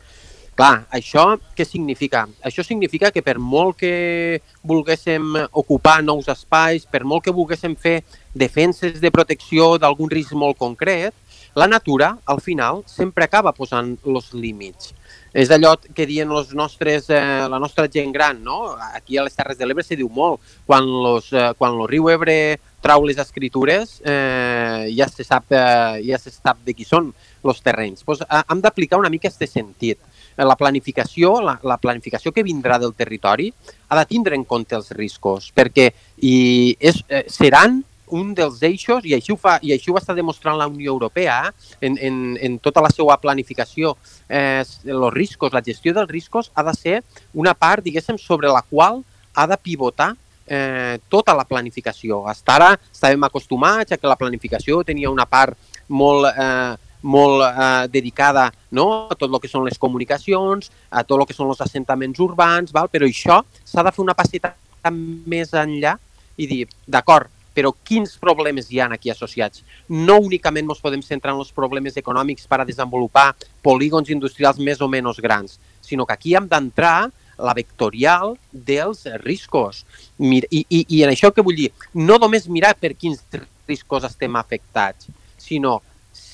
Clar, 0.53 0.83
això 0.93 1.39
què 1.57 1.65
significa? 1.65 2.27
Això 2.45 2.61
significa 2.61 3.09
que 3.09 3.23
per 3.25 3.39
molt 3.41 3.79
que 3.79 4.41
volguéssim 4.61 5.33
ocupar 5.49 6.03
nous 6.05 6.29
espais, 6.29 6.85
per 6.85 7.01
molt 7.09 7.25
que 7.25 7.33
volguéssim 7.33 7.73
fer 7.73 8.03
defenses 8.37 8.99
de 9.01 9.11
protecció 9.11 9.79
d'algun 9.81 10.11
risc 10.13 10.37
molt 10.37 10.59
concret, 10.61 11.15
la 11.55 11.67
natura, 11.67 12.17
al 12.25 12.41
final, 12.41 12.83
sempre 12.89 13.25
acaba 13.25 13.53
posant 13.53 13.95
els 14.05 14.31
límits. 14.33 14.93
És 15.33 15.49
allò 15.53 15.73
que 15.81 16.05
diuen 16.05 16.29
los 16.29 16.53
nostres, 16.53 17.09
eh, 17.09 17.17
la 17.49 17.59
nostra 17.61 17.87
gent 17.89 18.13
gran, 18.13 18.43
no? 18.43 18.75
Aquí 18.93 19.17
a 19.17 19.23
les 19.23 19.35
Terres 19.35 19.57
de 19.57 19.65
l'Ebre 19.65 19.83
se 19.83 19.97
diu 19.97 20.09
molt. 20.09 20.41
Quan, 20.65 20.85
los, 20.85 21.31
eh, 21.33 21.53
quan 21.57 21.77
el 21.79 21.87
riu 21.89 22.09
Ebre 22.09 22.59
trau 22.81 23.05
les 23.05 23.17
escritures, 23.17 24.01
eh, 24.05 24.93
ja, 24.97 25.07
se 25.09 25.23
sap, 25.23 25.45
eh, 25.49 26.01
ja 26.05 26.17
se 26.17 26.29
sap 26.29 26.57
de 26.65 26.73
qui 26.73 26.85
són 26.85 27.13
els 27.43 27.61
terrenys. 27.61 28.03
Pues, 28.03 28.21
eh, 28.21 28.43
hem 28.49 28.61
d'aplicar 28.61 28.99
una 28.99 29.09
mica 29.09 29.27
aquest 29.27 29.45
sentit 29.49 29.99
la 30.37 30.55
planificació, 30.57 31.37
la, 31.41 31.57
la 31.63 31.77
planificació 31.77 32.33
que 32.33 32.45
vindrà 32.45 32.79
del 32.81 32.95
territori 32.97 33.51
ha 33.89 33.99
de 33.99 34.05
tindre 34.09 34.35
en 34.35 34.45
compte 34.45 34.75
els 34.75 34.91
riscos, 34.97 35.51
perquè 35.55 35.91
i 36.21 36.75
és, 36.79 37.03
eh, 37.09 37.25
seran 37.29 37.83
un 38.13 38.33
dels 38.37 38.61
eixos, 38.61 39.05
i 39.09 39.15
així 39.15 39.33
ho, 39.33 39.37
fa, 39.39 39.57
i 39.65 39.73
així 39.73 39.91
ho 39.91 39.97
està 39.97 40.13
demostrant 40.13 40.57
la 40.59 40.67
Unió 40.69 40.91
Europea 40.93 41.37
en, 41.81 41.97
en, 41.97 42.17
en 42.37 42.59
tota 42.61 42.83
la 42.83 42.91
seva 42.93 43.17
planificació, 43.17 43.95
eh, 44.29 44.61
els 44.61 45.13
riscos, 45.15 45.53
la 45.53 45.63
gestió 45.65 45.95
dels 45.95 46.11
riscos 46.11 46.51
ha 46.53 46.65
de 46.67 46.75
ser 46.77 46.99
una 47.33 47.55
part, 47.57 47.83
diguéssim, 47.85 48.19
sobre 48.21 48.51
la 48.53 48.61
qual 48.69 49.01
ha 49.33 49.47
de 49.49 49.57
pivotar 49.57 50.13
eh, 50.45 50.99
tota 51.09 51.33
la 51.33 51.45
planificació. 51.49 52.23
Hasta 52.29 52.57
ara 52.59 52.71
estàvem 52.75 53.25
acostumats 53.25 53.95
a 53.95 53.97
que 53.97 54.09
la 54.09 54.19
planificació 54.19 54.83
tenia 54.85 55.11
una 55.11 55.25
part 55.25 55.57
molt, 55.87 56.29
eh, 56.29 56.82
molt 57.03 57.43
eh, 57.45 57.87
dedicada 57.91 58.47
no? 58.71 59.07
a 59.11 59.15
tot 59.15 59.29
el 59.29 59.39
que 59.43 59.51
són 59.51 59.67
les 59.67 59.77
comunicacions, 59.79 60.71
a 60.89 61.03
tot 61.03 61.19
el 61.19 61.27
que 61.29 61.35
són 61.35 61.51
els 61.51 61.61
assentaments 61.61 62.19
urbans, 62.23 62.73
val? 62.73 62.89
però 62.91 63.07
això 63.07 63.41
s'ha 63.63 63.83
de 63.83 63.93
fer 63.93 64.03
una 64.03 64.17
passeta 64.17 64.55
més 64.89 65.53
enllà 65.53 65.97
i 66.39 66.47
dir, 66.49 66.63
d'acord, 66.87 67.29
però 67.53 67.71
quins 67.85 68.15
problemes 68.17 68.71
hi 68.71 68.79
ha 68.81 68.89
aquí 68.91 69.11
associats? 69.13 69.63
No 69.87 70.17
únicament 70.25 70.65
ens 70.65 70.81
podem 70.81 71.03
centrar 71.05 71.35
en 71.35 71.43
els 71.43 71.53
problemes 71.53 71.97
econòmics 72.01 72.47
per 72.49 72.61
a 72.61 72.65
desenvolupar 72.65 73.33
polígons 73.61 74.09
industrials 74.09 74.59
més 74.59 74.81
o 74.81 74.89
menys 74.89 75.21
grans, 75.21 75.59
sinó 75.81 76.07
que 76.07 76.17
aquí 76.17 76.35
hem 76.35 76.49
d'entrar 76.49 77.11
la 77.37 77.53
vectorial 77.53 78.35
dels 78.51 79.05
riscos. 79.21 79.83
I, 80.19 80.41
i, 80.49 80.85
I 80.87 81.03
en 81.03 81.13
això 81.13 81.31
que 81.33 81.45
vull 81.45 81.57
dir, 81.57 81.71
no 81.93 82.17
només 82.21 82.49
mirar 82.49 82.73
per 82.79 82.93
quins 82.97 83.23
riscos 83.67 84.05
estem 84.09 84.35
afectats, 84.35 85.09
sinó 85.37 85.81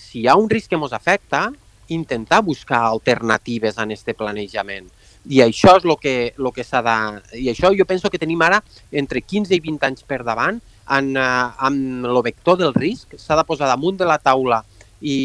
si 0.09 0.23
hi 0.23 0.27
ha 0.27 0.37
un 0.39 0.49
risc 0.49 0.71
que 0.71 0.79
ens 0.79 0.93
afecta, 0.93 1.49
intentar 1.93 2.41
buscar 2.45 2.81
alternatives 2.87 3.77
en 3.77 3.93
aquest 3.93 4.15
planejament. 4.17 4.89
I 5.29 5.43
això 5.43 5.75
és 5.77 5.85
el 5.85 5.95
que, 6.01 6.33
lo 6.37 6.51
que 6.55 6.63
s'ha 6.63 6.81
de... 6.85 6.97
I 7.37 7.49
això 7.51 7.69
jo 7.75 7.85
penso 7.85 8.09
que 8.09 8.21
tenim 8.21 8.41
ara 8.41 8.61
entre 8.91 9.21
15 9.21 9.53
i 9.57 9.61
20 9.61 9.87
anys 9.89 10.05
per 10.07 10.21
davant 10.23 10.57
en, 10.89 11.15
eh, 11.17 11.67
en 11.67 12.05
el 12.07 12.21
vector 12.25 12.57
del 12.57 12.73
risc. 12.73 13.17
S'ha 13.19 13.37
de 13.37 13.45
posar 13.45 13.69
damunt 13.69 13.99
de 13.99 14.07
la 14.09 14.17
taula 14.21 14.63
i, 15.01 15.17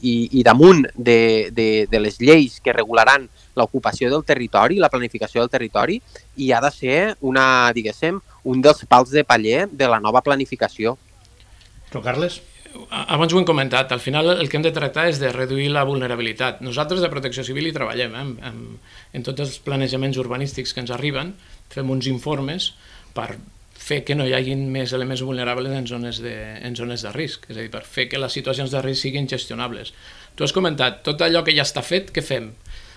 i, 0.00 0.14
i 0.38 0.44
damunt 0.46 0.84
de, 0.94 1.50
de, 1.52 1.68
de 1.90 2.02
les 2.02 2.20
lleis 2.20 2.60
que 2.60 2.76
regularan 2.76 3.26
l'ocupació 3.56 4.10
del 4.12 4.24
territori, 4.24 4.78
la 4.80 4.92
planificació 4.92 5.42
del 5.42 5.52
territori, 5.52 5.98
i 6.36 6.52
ha 6.52 6.60
de 6.64 6.70
ser 6.72 7.00
una, 7.20 7.72
diguéssim, 7.74 8.20
un 8.48 8.62
dels 8.64 8.86
pals 8.88 9.12
de 9.12 9.24
paller 9.24 9.66
de 9.70 9.90
la 9.90 10.00
nova 10.00 10.22
planificació. 10.24 10.96
Però, 11.90 12.00
Carles? 12.04 12.40
Abans 12.90 13.32
ho 13.32 13.38
hem 13.40 13.46
comentat, 13.48 13.92
al 13.92 14.00
final 14.00 14.30
el 14.34 14.48
que 14.48 14.58
hem 14.58 14.64
de 14.64 14.72
tractar 14.74 15.06
és 15.10 15.20
de 15.20 15.32
reduir 15.32 15.70
la 15.72 15.84
vulnerabilitat. 15.88 16.60
Nosaltres 16.64 17.02
de 17.04 17.10
Protecció 17.12 17.44
Civil 17.46 17.68
hi 17.68 17.74
treballem, 17.76 18.14
eh? 18.14 18.26
en, 18.48 18.60
en 19.12 19.26
tots 19.26 19.44
els 19.44 19.58
planejaments 19.64 20.20
urbanístics 20.20 20.74
que 20.74 20.84
ens 20.84 20.92
arriben, 20.94 21.34
fem 21.72 21.90
uns 21.92 22.08
informes 22.10 22.72
per 23.16 23.34
fer 23.82 24.02
que 24.06 24.14
no 24.14 24.26
hi 24.28 24.34
hagin 24.36 24.68
més 24.72 24.92
elements 24.94 25.24
vulnerables 25.26 25.74
en 25.74 25.88
zones 25.90 26.20
de, 26.22 26.34
en 26.62 26.76
zones 26.78 27.02
de 27.02 27.12
risc, 27.14 27.48
és 27.50 27.56
a 27.56 27.60
dir, 27.64 27.70
per 27.72 27.82
fer 27.88 28.06
que 28.08 28.20
les 28.20 28.32
situacions 28.32 28.70
de 28.70 28.82
risc 28.84 29.08
siguin 29.08 29.28
gestionables. 29.28 29.92
Tu 30.36 30.46
has 30.46 30.54
comentat, 30.54 31.02
tot 31.06 31.24
allò 31.24 31.42
que 31.44 31.54
ja 31.56 31.66
està 31.66 31.82
fet, 31.84 32.12
què 32.14 32.22
fem? 32.24 32.52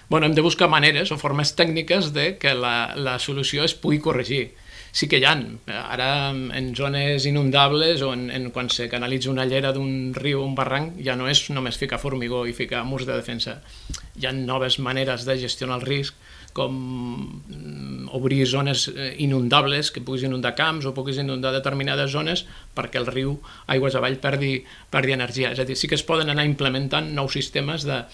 Bueno, 0.08 0.28
hem 0.28 0.36
de 0.38 0.44
buscar 0.46 0.70
maneres 0.70 1.10
o 1.12 1.18
formes 1.18 1.56
tècniques 1.58 2.12
de 2.14 2.36
que 2.38 2.54
la, 2.54 2.94
la 2.96 3.18
solució 3.20 3.66
es 3.66 3.74
pugui 3.74 3.98
corregir 4.04 4.52
sí 4.96 5.10
que 5.12 5.20
hi 5.20 5.26
ha. 5.28 5.36
Ara, 5.68 6.32
en 6.32 6.70
zones 6.76 7.26
inundables 7.28 8.02
o 8.02 8.14
en, 8.16 8.30
en 8.32 8.48
quan 8.56 8.70
se 8.72 8.88
canalitza 8.88 9.30
una 9.30 9.44
llera 9.46 9.74
d'un 9.76 10.14
riu 10.16 10.40
o 10.40 10.46
un 10.48 10.56
barranc, 10.56 10.96
ja 11.04 11.18
no 11.20 11.28
és 11.28 11.42
només 11.52 11.76
ficar 11.82 12.00
formigó 12.00 12.46
i 12.48 12.56
ficar 12.56 12.86
murs 12.88 13.04
de 13.04 13.18
defensa. 13.18 13.60
Hi 14.16 14.30
ha 14.30 14.32
noves 14.32 14.80
maneres 14.80 15.28
de 15.28 15.36
gestionar 15.42 15.82
el 15.82 15.86
risc, 15.90 16.16
com 16.56 16.72
mm, 16.72 18.08
obrir 18.16 18.46
zones 18.48 18.88
eh, 18.88 19.12
inundables, 19.20 19.92
que 19.92 20.00
puguis 20.00 20.24
inundar 20.24 20.56
camps 20.56 20.88
o 20.88 20.96
puguis 20.96 21.20
inundar 21.20 21.52
determinades 21.52 22.16
zones 22.16 22.46
perquè 22.78 23.02
el 23.02 23.12
riu 23.12 23.36
aigües 23.68 24.00
avall 24.00 24.16
perdi, 24.24 24.62
perdi 24.96 25.18
energia. 25.20 25.52
És 25.52 25.60
a 25.60 25.68
dir, 25.68 25.76
sí 25.76 25.92
que 25.92 26.00
es 26.00 26.08
poden 26.08 26.32
anar 26.32 26.48
implementant 26.48 27.12
nous 27.12 27.36
sistemes 27.36 27.84
de, 27.84 28.06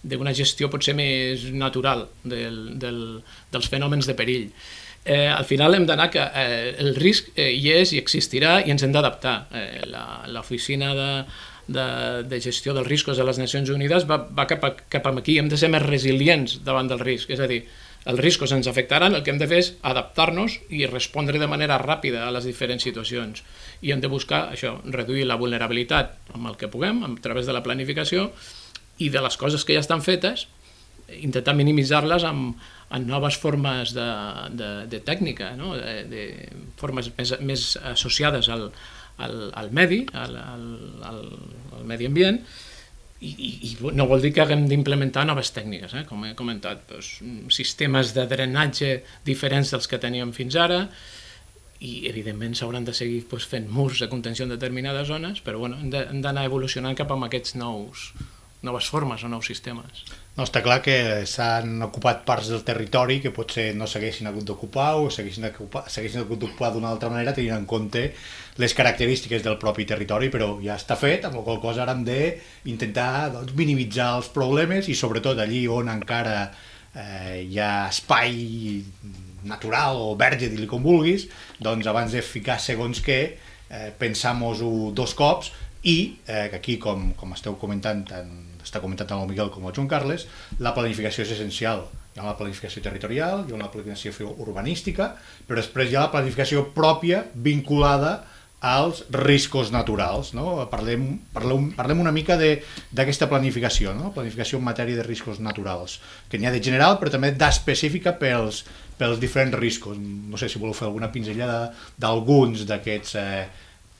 d'una 0.00 0.32
gestió 0.32 0.72
potser 0.72 0.96
més 0.96 1.50
natural 1.52 2.06
del, 2.24 2.78
del, 2.80 3.02
dels 3.52 3.68
fenòmens 3.68 4.08
de 4.08 4.16
perill 4.16 4.48
eh, 5.04 5.28
al 5.28 5.44
final 5.44 5.74
hem 5.74 5.86
d'anar 5.88 6.10
que 6.12 6.22
eh, 6.22 6.74
el 6.78 6.94
risc 6.96 7.30
eh, 7.34 7.50
hi 7.56 7.72
és 7.80 7.94
i 7.94 8.00
existirà 8.00 8.60
i 8.64 8.74
ens 8.74 8.84
hem 8.84 8.92
d'adaptar. 8.92 9.36
Eh, 9.52 9.84
L'oficina 10.34 10.92
de, 10.96 11.10
de, 11.68 11.86
de 12.28 12.40
gestió 12.42 12.74
dels 12.76 12.88
riscos 12.88 13.20
de 13.20 13.26
les 13.26 13.38
Nacions 13.40 13.70
Unides 13.72 14.06
va, 14.10 14.20
va 14.26 14.46
cap, 14.50 14.64
a, 14.66 14.74
cap 14.92 15.06
a 15.06 15.14
aquí. 15.18 15.38
Hem 15.38 15.48
de 15.48 15.60
ser 15.60 15.70
més 15.72 15.86
resilients 15.86 16.60
davant 16.66 16.90
del 16.90 17.00
risc, 17.02 17.30
és 17.30 17.40
a 17.40 17.48
dir, 17.50 17.62
els 18.08 18.20
riscos 18.20 18.52
ens 18.56 18.68
afectaran, 18.68 19.14
el 19.14 19.22
que 19.24 19.32
hem 19.32 19.40
de 19.40 19.48
fer 19.48 19.58
és 19.60 19.74
adaptar-nos 19.84 20.56
i 20.72 20.86
respondre 20.88 21.40
de 21.40 21.48
manera 21.50 21.76
ràpida 21.80 22.24
a 22.24 22.32
les 22.32 22.46
diferents 22.48 22.84
situacions. 22.84 23.42
I 23.84 23.92
hem 23.92 24.00
de 24.00 24.08
buscar 24.08 24.46
això, 24.54 24.78
reduir 24.88 25.26
la 25.28 25.36
vulnerabilitat 25.40 26.16
amb 26.32 26.48
el 26.48 26.56
que 26.60 26.70
puguem, 26.72 27.04
a 27.04 27.12
través 27.20 27.48
de 27.48 27.56
la 27.56 27.62
planificació, 27.64 28.30
i 29.00 29.08
de 29.12 29.20
les 29.20 29.36
coses 29.40 29.64
que 29.64 29.76
ja 29.76 29.84
estan 29.84 30.00
fetes, 30.04 30.46
intentar 31.20 31.56
minimitzar-les 31.58 32.24
amb, 32.24 32.56
amb 32.90 33.06
noves 33.06 33.36
formes 33.38 33.94
de, 33.94 34.08
de, 34.58 34.70
de 34.90 35.00
tècnica, 35.06 35.52
no? 35.58 35.76
de, 35.78 36.00
de 36.10 36.24
formes 36.80 37.12
més, 37.16 37.36
més 37.46 37.66
associades 37.92 38.50
al, 38.50 38.66
al, 39.22 39.36
al 39.54 39.70
medi, 39.76 40.02
al, 40.18 40.34
al, 40.40 40.66
al 41.12 41.86
medi 41.86 42.10
ambient, 42.10 42.40
i, 43.20 43.30
i, 43.30 43.50
i 43.68 43.92
no 43.94 44.06
vol 44.08 44.22
dir 44.24 44.32
que 44.32 44.42
haguem 44.42 44.64
d'implementar 44.68 45.26
noves 45.28 45.52
tècniques, 45.54 45.94
eh? 46.00 46.04
com 46.08 46.24
he 46.24 46.32
comentat, 46.36 46.86
doncs, 46.88 47.18
sistemes 47.52 48.14
de 48.16 48.24
drenatge 48.28 48.94
diferents 49.26 49.74
dels 49.74 49.88
que 49.90 50.00
teníem 50.00 50.32
fins 50.36 50.56
ara, 50.58 50.86
i 51.80 52.08
evidentment 52.10 52.56
s'hauran 52.56 52.84
de 52.84 52.94
seguir 52.96 53.22
doncs, 53.28 53.46
fent 53.48 53.68
murs 53.72 54.02
de 54.02 54.08
contenció 54.12 54.46
en 54.46 54.54
determinades 54.56 55.08
zones, 55.08 55.44
però 55.44 55.60
bueno, 55.62 55.78
hem 55.80 56.20
d'anar 56.24 56.48
evolucionant 56.48 56.96
cap 56.96 57.12
a 57.12 57.20
aquests 57.28 57.54
nous, 57.60 58.10
noves 58.66 58.90
formes 58.92 59.24
o 59.24 59.30
nous 59.32 59.46
sistemes. 59.46 60.04
No, 60.36 60.44
està 60.46 60.60
clar 60.62 60.78
que 60.80 60.94
s'han 61.26 61.82
ocupat 61.82 62.22
parts 62.24 62.52
del 62.52 62.62
territori 62.64 63.18
que 63.20 63.32
potser 63.34 63.72
no 63.76 63.88
s'haguessin 63.90 64.28
hagut 64.30 64.46
d'ocupar 64.46 64.92
o 65.02 65.08
s'haguessin 65.10 65.48
hagut 65.50 66.38
d'ocupar 66.38 66.70
d'una 66.72 66.92
altra 66.94 67.10
manera 67.10 67.34
tenint 67.34 67.56
en 67.56 67.66
compte 67.66 68.04
les 68.62 68.74
característiques 68.78 69.42
del 69.42 69.58
propi 69.58 69.88
territori, 69.90 70.30
però 70.30 70.52
ja 70.62 70.76
està 70.78 70.94
fet, 70.96 71.26
amb 71.26 71.40
la 71.40 71.42
qual 71.42 71.58
cosa 71.62 71.82
ara 71.82 71.96
hem 71.96 72.04
d'intentar 72.06 73.10
doncs, 73.34 73.56
minimitzar 73.58 74.12
els 74.20 74.30
problemes 74.34 74.88
i 74.88 74.94
sobretot 74.94 75.40
allí 75.42 75.64
on 75.68 75.90
encara 75.90 76.36
eh, 76.94 77.42
hi 77.42 77.58
ha 77.58 77.88
espai 77.90 78.84
natural 79.50 79.98
o 79.98 80.14
verge, 80.20 80.46
dir-li 80.46 80.68
com 80.70 80.84
vulguis, 80.84 81.26
doncs 81.58 81.90
abans 81.90 82.14
de 82.14 82.22
ficar 82.22 82.60
segons 82.62 83.02
què, 83.02 83.20
eh, 83.66 83.90
pensam-ho 83.98 84.54
dos 84.94 85.16
cops 85.18 85.50
i 85.82 85.98
eh, 86.28 86.46
aquí, 86.54 86.78
com, 86.78 87.10
com 87.18 87.34
esteu 87.34 87.58
comentant 87.58 88.06
tant 88.06 88.49
està 88.64 88.82
comentat 88.82 89.10
tant 89.10 89.22
el 89.22 89.30
Miguel 89.30 89.52
com 89.54 89.66
el 89.66 89.76
Joan 89.76 89.88
Carles, 89.90 90.26
la 90.58 90.74
planificació 90.76 91.24
és 91.26 91.34
essencial. 91.36 91.86
Hi 92.14 92.20
ha 92.20 92.26
una 92.26 92.36
planificació 92.38 92.82
territorial, 92.82 93.46
hi 93.46 93.54
ha 93.54 93.58
una 93.58 93.70
planificació 93.70 94.34
urbanística, 94.42 95.14
però 95.46 95.60
després 95.62 95.90
hi 95.90 95.98
ha 95.98 96.06
la 96.08 96.14
planificació 96.14 96.68
pròpia 96.76 97.24
vinculada 97.34 98.20
als 98.60 99.06
riscos 99.10 99.72
naturals. 99.72 100.34
No? 100.36 100.68
Parlem, 100.70 101.06
parlem, 101.32 101.70
parlem 101.76 102.02
una 102.02 102.12
mica 102.12 102.36
d'aquesta 102.36 103.28
planificació, 103.30 103.94
no? 103.96 104.12
planificació 104.14 104.60
en 104.60 104.68
matèria 104.68 105.00
de 105.00 105.06
riscos 105.06 105.40
naturals, 105.40 105.98
que 106.28 106.38
n'hi 106.38 106.48
ha 106.48 106.54
de 106.54 106.62
general 106.62 106.98
però 107.00 107.12
també 107.14 107.32
d'específica 107.32 108.14
pels, 108.20 108.64
pels 109.00 109.20
diferents 109.22 109.56
riscos. 109.56 109.98
No 109.98 110.40
sé 110.40 110.50
si 110.52 110.60
voleu 110.60 110.76
fer 110.76 110.90
alguna 110.90 111.10
pinzellada 111.12 111.70
d'alguns 112.00 112.66
d'aquests 112.68 113.16
eh, 113.16 113.46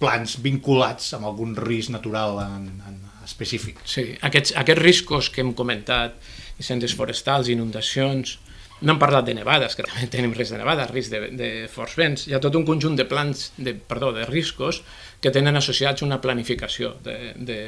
plans 0.00 0.36
vinculats 0.44 1.14
amb 1.16 1.28
algun 1.28 1.56
risc 1.56 1.92
natural 1.92 2.38
en, 2.44 2.68
en, 2.88 3.00
específic. 3.24 3.80
Sí, 3.84 4.06
aquests, 4.26 4.54
aquests 4.60 4.82
riscos 4.82 5.30
que 5.30 5.44
hem 5.44 5.54
comentat, 5.56 6.16
incendis 6.60 6.94
forestals, 6.96 7.50
inundacions, 7.52 8.38
no 8.80 8.94
hem 8.94 9.00
parlat 9.00 9.26
de 9.26 9.34
nevades, 9.36 9.74
que 9.76 9.84
també 9.84 10.06
tenim 10.08 10.32
risc 10.36 10.54
de 10.54 10.58
nevades, 10.60 10.88
risc 10.94 11.12
de, 11.12 11.20
de 11.36 11.48
forts 11.68 11.96
vents. 12.00 12.24
Hi 12.28 12.34
ha 12.36 12.40
tot 12.40 12.56
un 12.56 12.64
conjunt 12.68 12.96
de 12.96 13.04
plans, 13.08 13.50
de, 13.60 13.74
perdó, 13.74 14.08
de 14.16 14.24
riscos 14.28 14.80
que 15.20 15.32
tenen 15.34 15.58
associats 15.60 16.00
una 16.06 16.20
planificació 16.24 16.94
de, 17.04 17.34
de, 17.36 17.58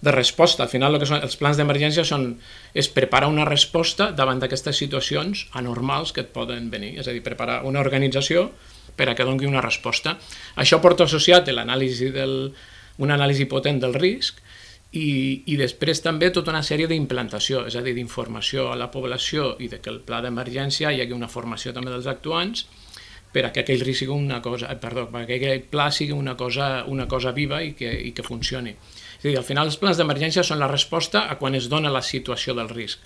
de 0.00 0.14
resposta. 0.14 0.62
Al 0.62 0.70
final, 0.70 0.94
el 0.94 1.02
que 1.02 1.08
són, 1.10 1.24
els 1.26 1.34
plans 1.40 1.58
d'emergència 1.58 2.04
són 2.06 2.28
és 2.70 2.90
preparar 2.94 3.32
una 3.32 3.48
resposta 3.48 4.12
davant 4.14 4.42
d'aquestes 4.42 4.78
situacions 4.78 5.48
anormals 5.58 6.14
que 6.14 6.22
et 6.22 6.30
poden 6.34 6.70
venir. 6.70 6.96
És 7.02 7.10
a 7.10 7.16
dir, 7.16 7.24
preparar 7.26 7.64
una 7.66 7.82
organització 7.82 8.52
per 8.94 9.08
a 9.10 9.16
que 9.18 9.26
doni 9.26 9.50
una 9.50 9.64
resposta. 9.64 10.20
Això 10.54 10.78
porta 10.78 11.08
associat 11.10 11.50
l'anàlisi 11.50 12.12
del, 12.14 12.52
una 13.02 13.18
anàlisi 13.18 13.50
potent 13.50 13.82
del 13.82 13.98
risc 13.98 14.38
i, 14.92 15.42
i 15.46 15.56
després 15.58 16.02
també 16.02 16.32
tota 16.34 16.50
una 16.50 16.64
sèrie 16.66 16.88
d'implantació, 16.90 17.62
és 17.70 17.76
a 17.78 17.82
dir, 17.84 17.94
d'informació 17.94 18.70
a 18.72 18.78
la 18.78 18.90
població 18.90 19.54
i 19.62 19.68
de 19.70 19.78
que 19.82 19.90
el 19.92 20.00
pla 20.06 20.18
d'emergència 20.24 20.90
hi 20.90 21.02
hagi 21.04 21.14
una 21.14 21.30
formació 21.30 21.74
també 21.76 21.92
dels 21.94 22.08
actuants 22.10 22.66
per 23.30 23.44
a 23.46 23.52
que 23.54 23.62
aquell 23.62 23.84
risc 23.86 24.02
sigui 24.02 24.16
una 24.16 24.40
cosa, 24.42 24.66
eh, 24.72 24.78
perdó, 24.82 25.06
perquè 25.12 25.38
aquell 25.38 25.62
pla 25.70 25.90
sigui 25.94 26.16
una 26.16 26.34
cosa, 26.36 26.84
una 26.90 27.06
cosa 27.06 27.30
viva 27.30 27.60
i 27.62 27.76
que, 27.78 27.86
i 27.86 28.10
que 28.10 28.26
funcioni. 28.26 28.74
És 28.74 29.24
a 29.24 29.28
dir, 29.28 29.36
al 29.38 29.46
final 29.46 29.70
els 29.70 29.78
plans 29.78 30.00
d'emergència 30.00 30.42
són 30.42 30.58
la 30.58 30.70
resposta 30.70 31.28
a 31.30 31.38
quan 31.38 31.54
es 31.54 31.70
dona 31.70 31.92
la 31.94 32.02
situació 32.02 32.56
del 32.58 32.72
risc. 32.74 32.98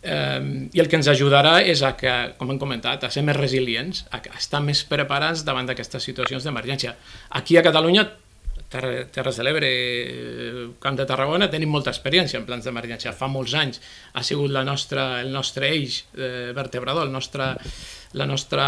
Eh, 0.00 0.40
I 0.72 0.80
el 0.80 0.88
que 0.88 0.96
ens 0.96 1.12
ajudarà 1.12 1.58
és 1.60 1.84
a 1.84 1.92
que, 2.00 2.14
com 2.40 2.50
hem 2.50 2.58
comentat, 2.62 3.04
a 3.04 3.12
ser 3.12 3.26
més 3.28 3.36
resilients, 3.36 4.06
a 4.10 4.22
estar 4.32 4.64
més 4.64 4.80
preparats 4.88 5.44
davant 5.44 5.68
d'aquestes 5.68 6.08
situacions 6.08 6.48
d'emergència. 6.48 6.96
Aquí 7.36 7.60
a 7.60 7.66
Catalunya 7.68 8.08
Terres 8.72 9.38
de 9.38 9.44
l'Ebre, 9.44 9.70
Camp 10.82 10.96
de 10.98 11.06
Tarragona, 11.08 11.48
tenim 11.52 11.72
molta 11.72 11.92
experiència 11.92 12.40
en 12.40 12.46
plans 12.48 12.64
d'emergència. 12.66 13.12
Fa 13.16 13.28
molts 13.30 13.54
anys 13.58 13.82
ha 14.16 14.22
sigut 14.24 14.52
la 14.54 14.64
nostra, 14.64 15.20
el 15.20 15.32
nostre 15.34 15.68
eix 15.68 16.02
eh, 16.16 16.52
vertebrador, 16.56 17.06
el 17.06 17.12
nostre, 17.12 17.52
la 18.18 18.26
nostra 18.28 18.66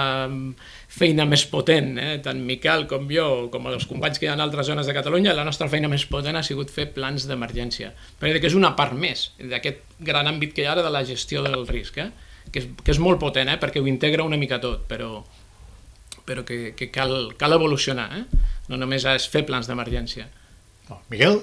feina 0.94 1.26
més 1.28 1.46
potent, 1.50 1.94
eh? 2.00 2.18
tant 2.24 2.40
Miquel 2.44 2.86
com 2.90 3.08
jo, 3.10 3.48
com 3.52 3.70
els 3.72 3.88
companys 3.90 4.20
que 4.20 4.28
hi 4.28 4.32
ha 4.32 4.36
en 4.38 4.44
altres 4.44 4.68
zones 4.70 4.88
de 4.88 4.96
Catalunya, 4.96 5.34
la 5.36 5.46
nostra 5.48 5.70
feina 5.72 5.90
més 5.90 6.06
potent 6.10 6.36
ha 6.36 6.44
sigut 6.46 6.72
fer 6.72 6.90
plans 6.94 7.26
d'emergència. 7.30 7.94
Perquè 8.20 8.50
és 8.50 8.58
una 8.58 8.74
part 8.78 8.96
més 8.98 9.30
d'aquest 9.40 9.98
gran 10.04 10.28
àmbit 10.30 10.54
que 10.54 10.64
hi 10.64 10.68
ha 10.68 10.76
ara 10.76 10.84
de 10.86 10.92
la 10.92 11.04
gestió 11.08 11.42
del 11.46 11.66
risc, 11.70 11.98
eh? 11.98 12.10
que, 12.50 12.60
és, 12.62 12.68
que 12.84 12.92
és 12.94 13.00
molt 13.02 13.20
potent, 13.22 13.50
eh? 13.50 13.58
perquè 13.60 13.82
ho 13.82 13.88
integra 13.90 14.26
una 14.26 14.40
mica 14.40 14.60
tot, 14.62 14.84
però, 14.90 15.22
però 16.28 16.44
que, 16.46 16.74
que 16.76 16.90
cal, 16.94 17.32
cal 17.40 17.56
evolucionar. 17.56 18.10
Eh? 18.20 18.52
No 18.68 18.78
només 18.80 19.04
és 19.08 19.28
fer 19.30 19.44
plans 19.48 19.68
d'emergència. 19.68 20.28
Oh, 20.90 21.00
Miguel? 21.10 21.40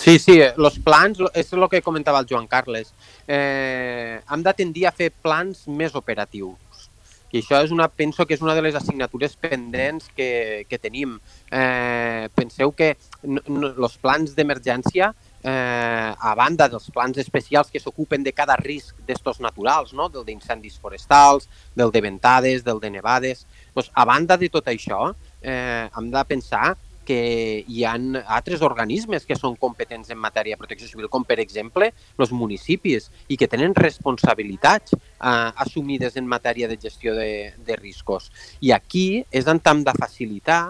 Sí, 0.00 0.18
sí, 0.18 0.40
els 0.42 0.78
plans, 0.84 1.20
és 1.38 1.52
el 1.54 1.68
que 1.70 1.82
comentava 1.84 2.20
el 2.20 2.28
Joan 2.28 2.48
Carles. 2.50 2.90
Eh, 3.26 4.18
hem 4.18 4.42
de 4.42 4.54
tendir 4.58 4.88
a 4.88 4.92
fer 4.92 5.12
plans 5.22 5.64
més 5.68 5.94
operatius. 5.94 6.88
I 7.34 7.40
això 7.40 7.58
és 7.64 7.72
una, 7.74 7.88
penso 7.90 8.26
que 8.26 8.36
és 8.36 8.42
una 8.44 8.54
de 8.54 8.62
les 8.62 8.76
assignatures 8.78 9.32
pendents 9.42 10.06
que, 10.14 10.66
que 10.70 10.78
tenim. 10.78 11.16
Eh, 11.50 12.28
penseu 12.34 12.70
que 12.70 12.92
els 13.26 13.96
plans 14.02 14.36
d'emergència, 14.36 15.08
eh, 15.42 16.10
a 16.14 16.34
banda 16.38 16.68
dels 16.70 16.86
plans 16.94 17.18
especials 17.18 17.72
que 17.74 17.82
s'ocupen 17.82 18.22
de 18.22 18.32
cada 18.32 18.54
risc 18.60 19.02
d'estos 19.06 19.42
naturals, 19.42 19.92
no? 19.92 20.08
del 20.08 20.24
d'incendis 20.28 20.78
forestals, 20.78 21.48
del 21.74 21.90
de 21.90 22.04
ventades, 22.06 22.62
del 22.62 22.78
de 22.80 22.90
nevades, 22.90 23.44
doncs, 23.74 23.90
a 23.92 24.06
banda 24.06 24.38
de 24.38 24.48
tot 24.48 24.70
això, 24.70 25.10
eh, 25.44 25.86
hem 25.94 26.10
de 26.10 26.24
pensar 26.26 26.74
que 27.04 27.64
hi 27.68 27.84
ha 27.84 27.92
altres 28.36 28.62
organismes 28.64 29.26
que 29.28 29.36
són 29.36 29.58
competents 29.60 30.08
en 30.10 30.18
matèria 30.18 30.56
de 30.56 30.62
protecció 30.62 30.88
civil, 30.88 31.10
com 31.12 31.26
per 31.28 31.36
exemple 31.42 31.90
els 32.16 32.32
municipis, 32.32 33.10
i 33.28 33.36
que 33.36 33.48
tenen 33.50 33.76
responsabilitats 33.76 34.96
eh, 34.96 35.50
assumides 35.66 36.16
en 36.16 36.26
matèria 36.26 36.70
de 36.70 36.80
gestió 36.80 37.14
de, 37.14 37.52
de 37.66 37.76
riscos. 37.76 38.32
I 38.64 38.72
aquí 38.72 39.24
és 39.30 39.46
on 39.50 39.60
hem 39.60 39.84
de 39.84 39.96
facilitar 40.00 40.64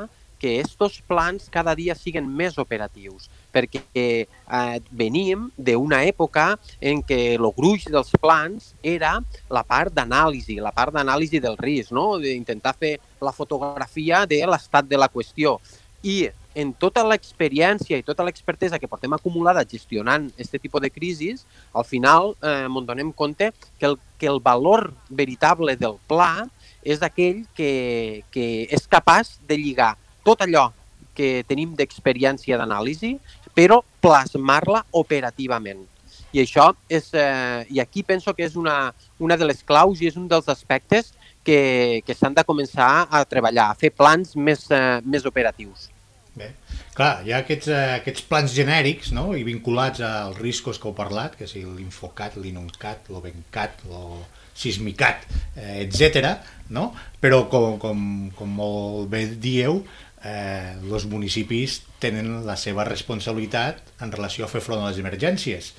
que 0.45 0.59
aquests 0.61 1.01
plans 1.09 1.47
cada 1.49 1.73
dia 1.79 1.95
siguin 1.97 2.27
més 2.29 2.59
operatius, 2.61 3.31
perquè 3.55 3.81
eh, 3.97 4.27
venim 4.93 5.47
d'una 5.57 6.03
època 6.05 6.51
en 6.81 7.01
què 7.07 7.21
el 7.39 7.49
gruix 7.57 7.87
dels 7.89 8.13
plans 8.21 8.75
era 8.83 9.15
la 9.49 9.63
part 9.65 9.95
d'anàlisi, 9.95 10.59
la 10.61 10.75
part 10.77 10.93
d'anàlisi 10.93 11.41
del 11.41 11.57
risc, 11.57 11.95
no? 11.97 12.19
d'intentar 12.21 12.75
fer 12.77 12.99
la 13.25 13.33
fotografia 13.33 14.25
de 14.31 14.43
l'estat 14.47 14.87
de 14.89 15.01
la 15.01 15.09
qüestió. 15.09 15.59
I 16.05 16.29
en 16.55 16.73
tota 16.79 17.03
l'experiència 17.07 17.99
i 17.99 18.05
tota 18.07 18.25
l'expertesa 18.27 18.79
que 18.79 18.89
portem 18.89 19.13
acumulada 19.17 19.65
gestionant 19.67 20.29
aquest 20.37 20.61
tipus 20.63 20.83
de 20.85 20.91
crisis, 20.93 21.45
al 21.75 21.87
final 21.89 22.35
eh, 22.43 22.67
ens 22.69 22.87
donem 22.87 23.11
compte 23.13 23.51
que 23.81 23.89
el, 23.91 23.99
que 24.19 24.31
el 24.31 24.41
valor 24.45 24.93
veritable 25.09 25.77
del 25.81 25.99
pla 26.07 26.47
és 26.85 27.03
aquell 27.03 27.43
que, 27.57 28.23
que 28.31 28.69
és 28.71 28.87
capaç 28.87 29.39
de 29.49 29.59
lligar 29.59 29.95
tot 30.25 30.45
allò 30.45 30.69
que 31.15 31.45
tenim 31.49 31.75
d'experiència 31.79 32.59
d'anàlisi, 32.59 33.17
però 33.55 33.81
plasmar-la 34.03 34.83
operativament. 34.93 35.85
I 36.35 36.43
això 36.43 36.73
és, 36.91 37.13
eh, 37.15 37.67
i 37.71 37.79
aquí 37.79 38.03
penso 38.03 38.35
que 38.35 38.43
és 38.45 38.57
una, 38.59 38.93
una 39.19 39.37
de 39.39 39.47
les 39.47 39.63
claus 39.63 40.03
i 40.03 40.09
és 40.11 40.17
un 40.19 40.27
dels 40.29 40.49
aspectes 40.51 41.13
que, 41.45 42.03
que 42.07 42.17
s'han 42.17 42.35
de 42.37 42.45
començar 42.47 43.07
a 43.11 43.25
treballar, 43.29 43.71
a 43.71 43.79
fer 43.79 43.93
plans 43.95 44.35
més, 44.37 44.67
eh, 44.73 45.01
més 45.05 45.27
operatius. 45.29 45.91
Bé, 46.35 46.49
clar, 46.99 47.21
hi 47.23 47.31
ha 47.31 47.43
aquests, 47.45 47.69
eh, 47.71 47.83
aquests 48.01 48.25
plans 48.27 48.55
genèrics 48.57 49.13
no? 49.15 49.29
i 49.39 49.45
vinculats 49.47 50.03
als 50.03 50.41
riscos 50.41 50.81
que 50.83 50.89
heu 50.91 50.97
parlat, 50.97 51.37
que 51.39 51.47
sigui 51.47 51.77
l'Infocat, 51.77 52.41
l'Inuncat, 52.43 53.07
l'Obencat, 53.15 53.85
el 53.87 54.25
Sismicat, 54.55 55.23
eh, 55.55 55.85
etc. 55.85 56.33
No? 56.75 56.89
Però 57.23 57.45
com, 57.53 57.79
com, 57.83 58.03
com 58.35 58.59
molt 58.59 59.13
bé 59.13 59.27
dieu, 59.39 59.85
eh, 60.25 60.75
els 60.83 61.07
municipis 61.11 61.83
tenen 62.03 62.41
la 62.49 62.59
seva 62.59 62.87
responsabilitat 62.89 63.95
en 64.03 64.15
relació 64.15 64.47
a 64.47 64.51
fer 64.51 64.63
front 64.65 64.83
a 64.83 64.91
les 64.91 64.99
emergències. 65.03 65.71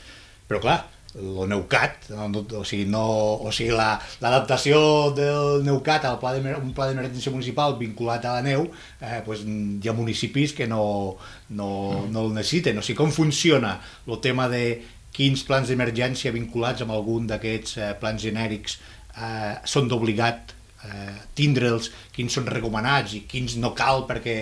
Però 0.47 0.61
clar, 0.63 0.83
el 1.15 1.49
Neucat, 1.49 2.09
o 2.11 2.63
sigui, 2.67 2.85
no, 2.91 3.03
o 3.47 3.51
sigui 3.55 3.75
l'adaptació 3.75 4.79
la, 4.79 5.13
del 5.15 5.63
Neucat 5.63 6.07
al 6.09 6.17
pla 6.19 6.33
de, 6.35 6.41
un 6.59 6.73
pla 6.75 6.89
d'emergència 6.89 7.31
municipal 7.31 7.77
vinculat 7.79 8.25
a 8.27 8.35
la 8.37 8.43
neu, 8.43 8.67
eh, 8.99 9.21
pues, 9.25 9.45
hi 9.45 9.87
ha 9.87 9.95
municipis 9.95 10.53
que 10.57 10.67
no, 10.67 10.83
no, 11.49 11.69
no 12.11 12.25
el 12.25 12.35
necessiten. 12.35 12.81
O 12.81 12.83
sigui, 12.83 12.99
com 12.99 13.15
funciona 13.15 13.77
el 14.07 14.19
tema 14.23 14.49
de 14.51 14.65
quins 15.15 15.45
plans 15.47 15.71
d'emergència 15.71 16.35
vinculats 16.35 16.83
amb 16.83 16.91
algun 16.95 17.29
d'aquests 17.31 17.79
eh, 17.79 17.93
plans 18.01 18.19
genèrics 18.21 18.79
eh, 19.15 19.55
són 19.63 19.87
d'obligat 19.91 20.51
eh, 20.83 21.15
tindre'ls, 21.39 21.91
quins 22.15 22.35
són 22.35 22.51
recomanats 22.51 23.15
i 23.15 23.23
quins 23.29 23.55
no 23.61 23.71
cal 23.77 24.03
perquè, 24.09 24.37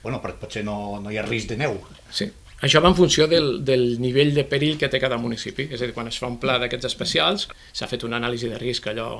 bueno, 0.00 0.22
perquè 0.24 0.40
potser 0.40 0.64
no, 0.64 0.96
no 1.04 1.12
hi 1.12 1.20
ha 1.20 1.28
risc 1.28 1.52
de 1.52 1.60
neu. 1.60 1.76
Sí. 2.08 2.30
Això 2.64 2.80
va 2.80 2.88
en 2.88 2.96
funció 2.96 3.26
del, 3.28 3.64
del 3.68 4.00
nivell 4.00 4.32
de 4.34 4.46
perill 4.48 4.78
que 4.80 4.88
té 4.88 5.00
cada 5.02 5.18
municipi. 5.20 5.68
És 5.68 5.82
a 5.82 5.88
dir, 5.88 5.94
quan 5.96 6.08
es 6.08 6.16
fa 6.20 6.30
un 6.30 6.38
pla 6.40 6.56
d'aquests 6.62 6.88
especials, 6.88 7.48
s'ha 7.76 7.88
fet 7.90 8.06
una 8.08 8.16
anàlisi 8.16 8.48
de 8.48 8.60
risc 8.60 8.88
allò 8.88 9.10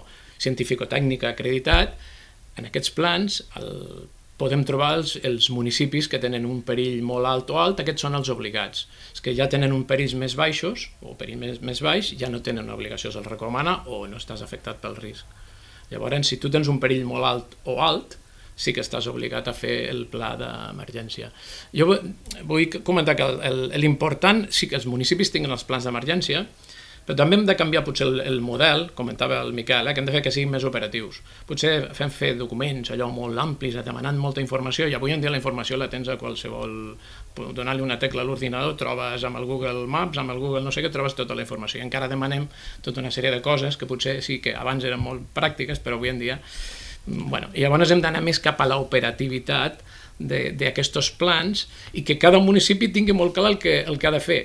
científico-tècnica 0.41 1.35
acreditat, 1.35 1.97
en 2.57 2.69
aquests 2.69 2.93
plans 2.97 3.43
el, 3.61 4.07
podem 4.41 4.65
trobar 4.69 4.95
els, 4.99 5.15
els 5.25 5.49
municipis 5.53 6.09
que 6.13 6.21
tenen 6.21 6.47
un 6.49 6.61
perill 6.65 7.01
molt 7.05 7.29
alt 7.29 7.53
o 7.53 7.61
alt, 7.61 7.81
aquests 7.81 8.05
són 8.05 8.17
els 8.19 8.31
obligats. 8.33 8.87
Els 9.13 9.25
que 9.25 9.35
ja 9.37 9.49
tenen 9.53 9.73
un 9.73 9.87
perill 9.89 10.17
més 10.21 10.37
baixos, 10.37 10.91
o 11.01 11.17
perill 11.21 11.41
més, 11.41 11.61
més 11.65 11.81
baix, 11.85 12.13
ja 12.21 12.33
no 12.33 12.43
tenen 12.45 12.69
una 12.69 12.77
obligació, 12.77 13.13
se'ls 13.13 13.29
recomana 13.29 13.83
o 13.87 14.05
no 14.09 14.21
estàs 14.21 14.45
afectat 14.45 14.81
pel 14.83 14.97
risc. 15.01 15.25
Llavors, 15.91 16.29
si 16.29 16.41
tu 16.43 16.51
tens 16.53 16.69
un 16.69 16.81
perill 16.83 17.05
molt 17.09 17.29
alt 17.29 17.57
o 17.65 17.79
alt, 17.85 18.19
sí 18.57 18.73
que 18.73 18.83
estàs 18.83 19.07
obligat 19.13 19.49
a 19.49 19.55
fer 19.57 19.77
el 19.93 20.07
pla 20.11 20.33
d'emergència. 20.41 21.29
Jo 21.77 21.91
vull 22.49 22.81
comentar 22.83 23.17
que 23.19 23.29
l'important 23.77 24.47
sí 24.51 24.71
que 24.71 24.81
els 24.81 24.89
municipis 24.89 25.31
tinguin 25.35 25.53
els 25.53 25.67
plans 25.69 25.85
d'emergència, 25.85 26.47
però 27.07 27.21
també 27.21 27.37
hem 27.39 27.45
de 27.47 27.55
canviar 27.55 27.85
potser 27.87 28.07
el, 28.09 28.17
el 28.27 28.41
model, 28.43 28.89
comentava 28.99 29.39
el 29.45 29.53
Miquel, 29.55 29.87
eh, 29.87 29.93
que 29.95 30.03
hem 30.03 30.09
de 30.09 30.15
fer 30.17 30.23
que 30.25 30.33
siguin 30.35 30.51
més 30.51 30.65
operatius. 30.67 31.21
Potser 31.47 31.93
fem 31.95 32.11
fer 32.11 32.33
documents 32.39 32.91
allò 32.91 33.07
molt 33.15 33.39
amplis, 33.39 33.77
demanant 33.87 34.19
molta 34.19 34.43
informació, 34.43 34.89
i 34.91 34.97
avui 34.99 35.15
en 35.15 35.23
dia 35.23 35.31
la 35.31 35.39
informació 35.39 35.79
la 35.79 35.89
tens 35.93 36.11
a 36.11 36.19
qualsevol... 36.19 36.75
Donar-li 37.37 37.85
una 37.85 37.99
tecla 38.01 38.25
a 38.25 38.27
l'ordinador, 38.27 38.75
trobes 38.81 39.23
amb 39.29 39.39
el 39.39 39.45
Google 39.45 39.85
Maps, 39.93 40.19
amb 40.19 40.33
el 40.33 40.41
Google 40.41 40.65
no 40.65 40.73
sé 40.73 40.83
què, 40.83 40.91
trobes 40.91 41.15
tota 41.15 41.37
la 41.37 41.45
informació. 41.45 41.79
I 41.79 41.85
encara 41.85 42.09
demanem 42.11 42.49
tota 42.83 43.05
una 43.05 43.13
sèrie 43.13 43.31
de 43.31 43.43
coses 43.45 43.77
que 43.77 43.87
potser 43.87 44.19
sí 44.25 44.41
que 44.41 44.57
abans 44.57 44.89
eren 44.89 45.05
molt 45.05 45.31
pràctiques, 45.37 45.85
però 45.85 46.01
avui 46.01 46.11
en 46.11 46.21
dia... 46.25 46.41
Bueno, 47.07 47.53
i 47.55 47.63
llavors 47.63 47.93
hem 47.95 48.03
d'anar 48.03 48.23
més 48.27 48.41
cap 48.43 48.61
a 48.61 48.67
l'operativitat 48.67 49.83
d'aquests 50.19 51.11
plans 51.21 51.67
i 51.95 52.03
que 52.07 52.17
cada 52.19 52.41
municipi 52.43 52.89
tingui 52.93 53.15
molt 53.15 53.35
clar 53.37 53.53
el 53.53 53.59
que, 53.63 53.79
el 53.85 54.01
que 54.01 54.09
ha 54.09 54.15
de 54.15 54.23
fer. 54.25 54.41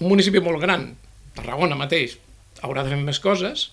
Un 0.00 0.08
municipi 0.12 0.40
molt 0.40 0.62
gran, 0.62 0.94
Tarragona 1.36 1.76
mateix 1.76 2.16
haurà 2.64 2.84
de 2.84 2.94
fer 2.94 3.00
més 3.02 3.20
coses 3.20 3.68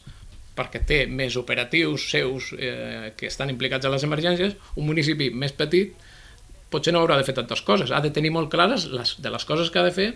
perquè 0.58 0.84
té 0.86 0.98
més 1.10 1.38
operatius 1.40 2.10
seus 2.12 2.52
eh, 2.60 3.14
que 3.18 3.30
estan 3.32 3.50
implicats 3.50 3.88
a 3.88 3.92
les 3.94 4.04
emergències, 4.06 4.54
un 4.78 4.86
municipi 4.86 5.32
més 5.32 5.56
petit 5.58 5.96
potser 6.74 6.94
no 6.94 7.02
haurà 7.02 7.18
de 7.18 7.26
fer 7.26 7.36
tantes 7.38 7.62
coses, 7.66 7.94
ha 7.94 8.02
de 8.04 8.12
tenir 8.14 8.34
molt 8.34 8.52
clares 8.54 8.86
les, 8.92 9.16
de 9.22 9.32
les 9.34 9.46
coses 9.50 9.72
que 9.74 9.82
ha 9.82 9.86
de 9.88 9.94
fer, 9.96 10.08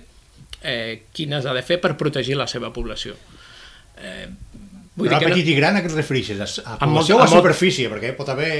eh, 0.61 1.01
quines 1.13 1.45
ha 1.45 1.55
de 1.57 1.63
fer 1.65 1.79
per 1.81 1.95
protegir 1.97 2.37
la 2.37 2.47
seva 2.49 2.69
població. 2.73 3.15
Eh, 3.97 4.27
vull 4.97 5.07
dir 5.07 5.21
que 5.21 5.31
petit 5.31 5.45
no... 5.45 5.53
i 5.53 5.57
gran 5.61 5.77
a 5.77 5.85
què 5.85 5.91
et 5.91 5.97
refereixes? 5.97 6.59
A, 6.65 6.75
a 6.75 6.77
població 6.83 7.17
molt, 7.17 7.23
o 7.23 7.29
a 7.29 7.37
superfície? 7.37 7.89
Perquè 7.93 8.13
pot 8.17 8.33
haver 8.33 8.51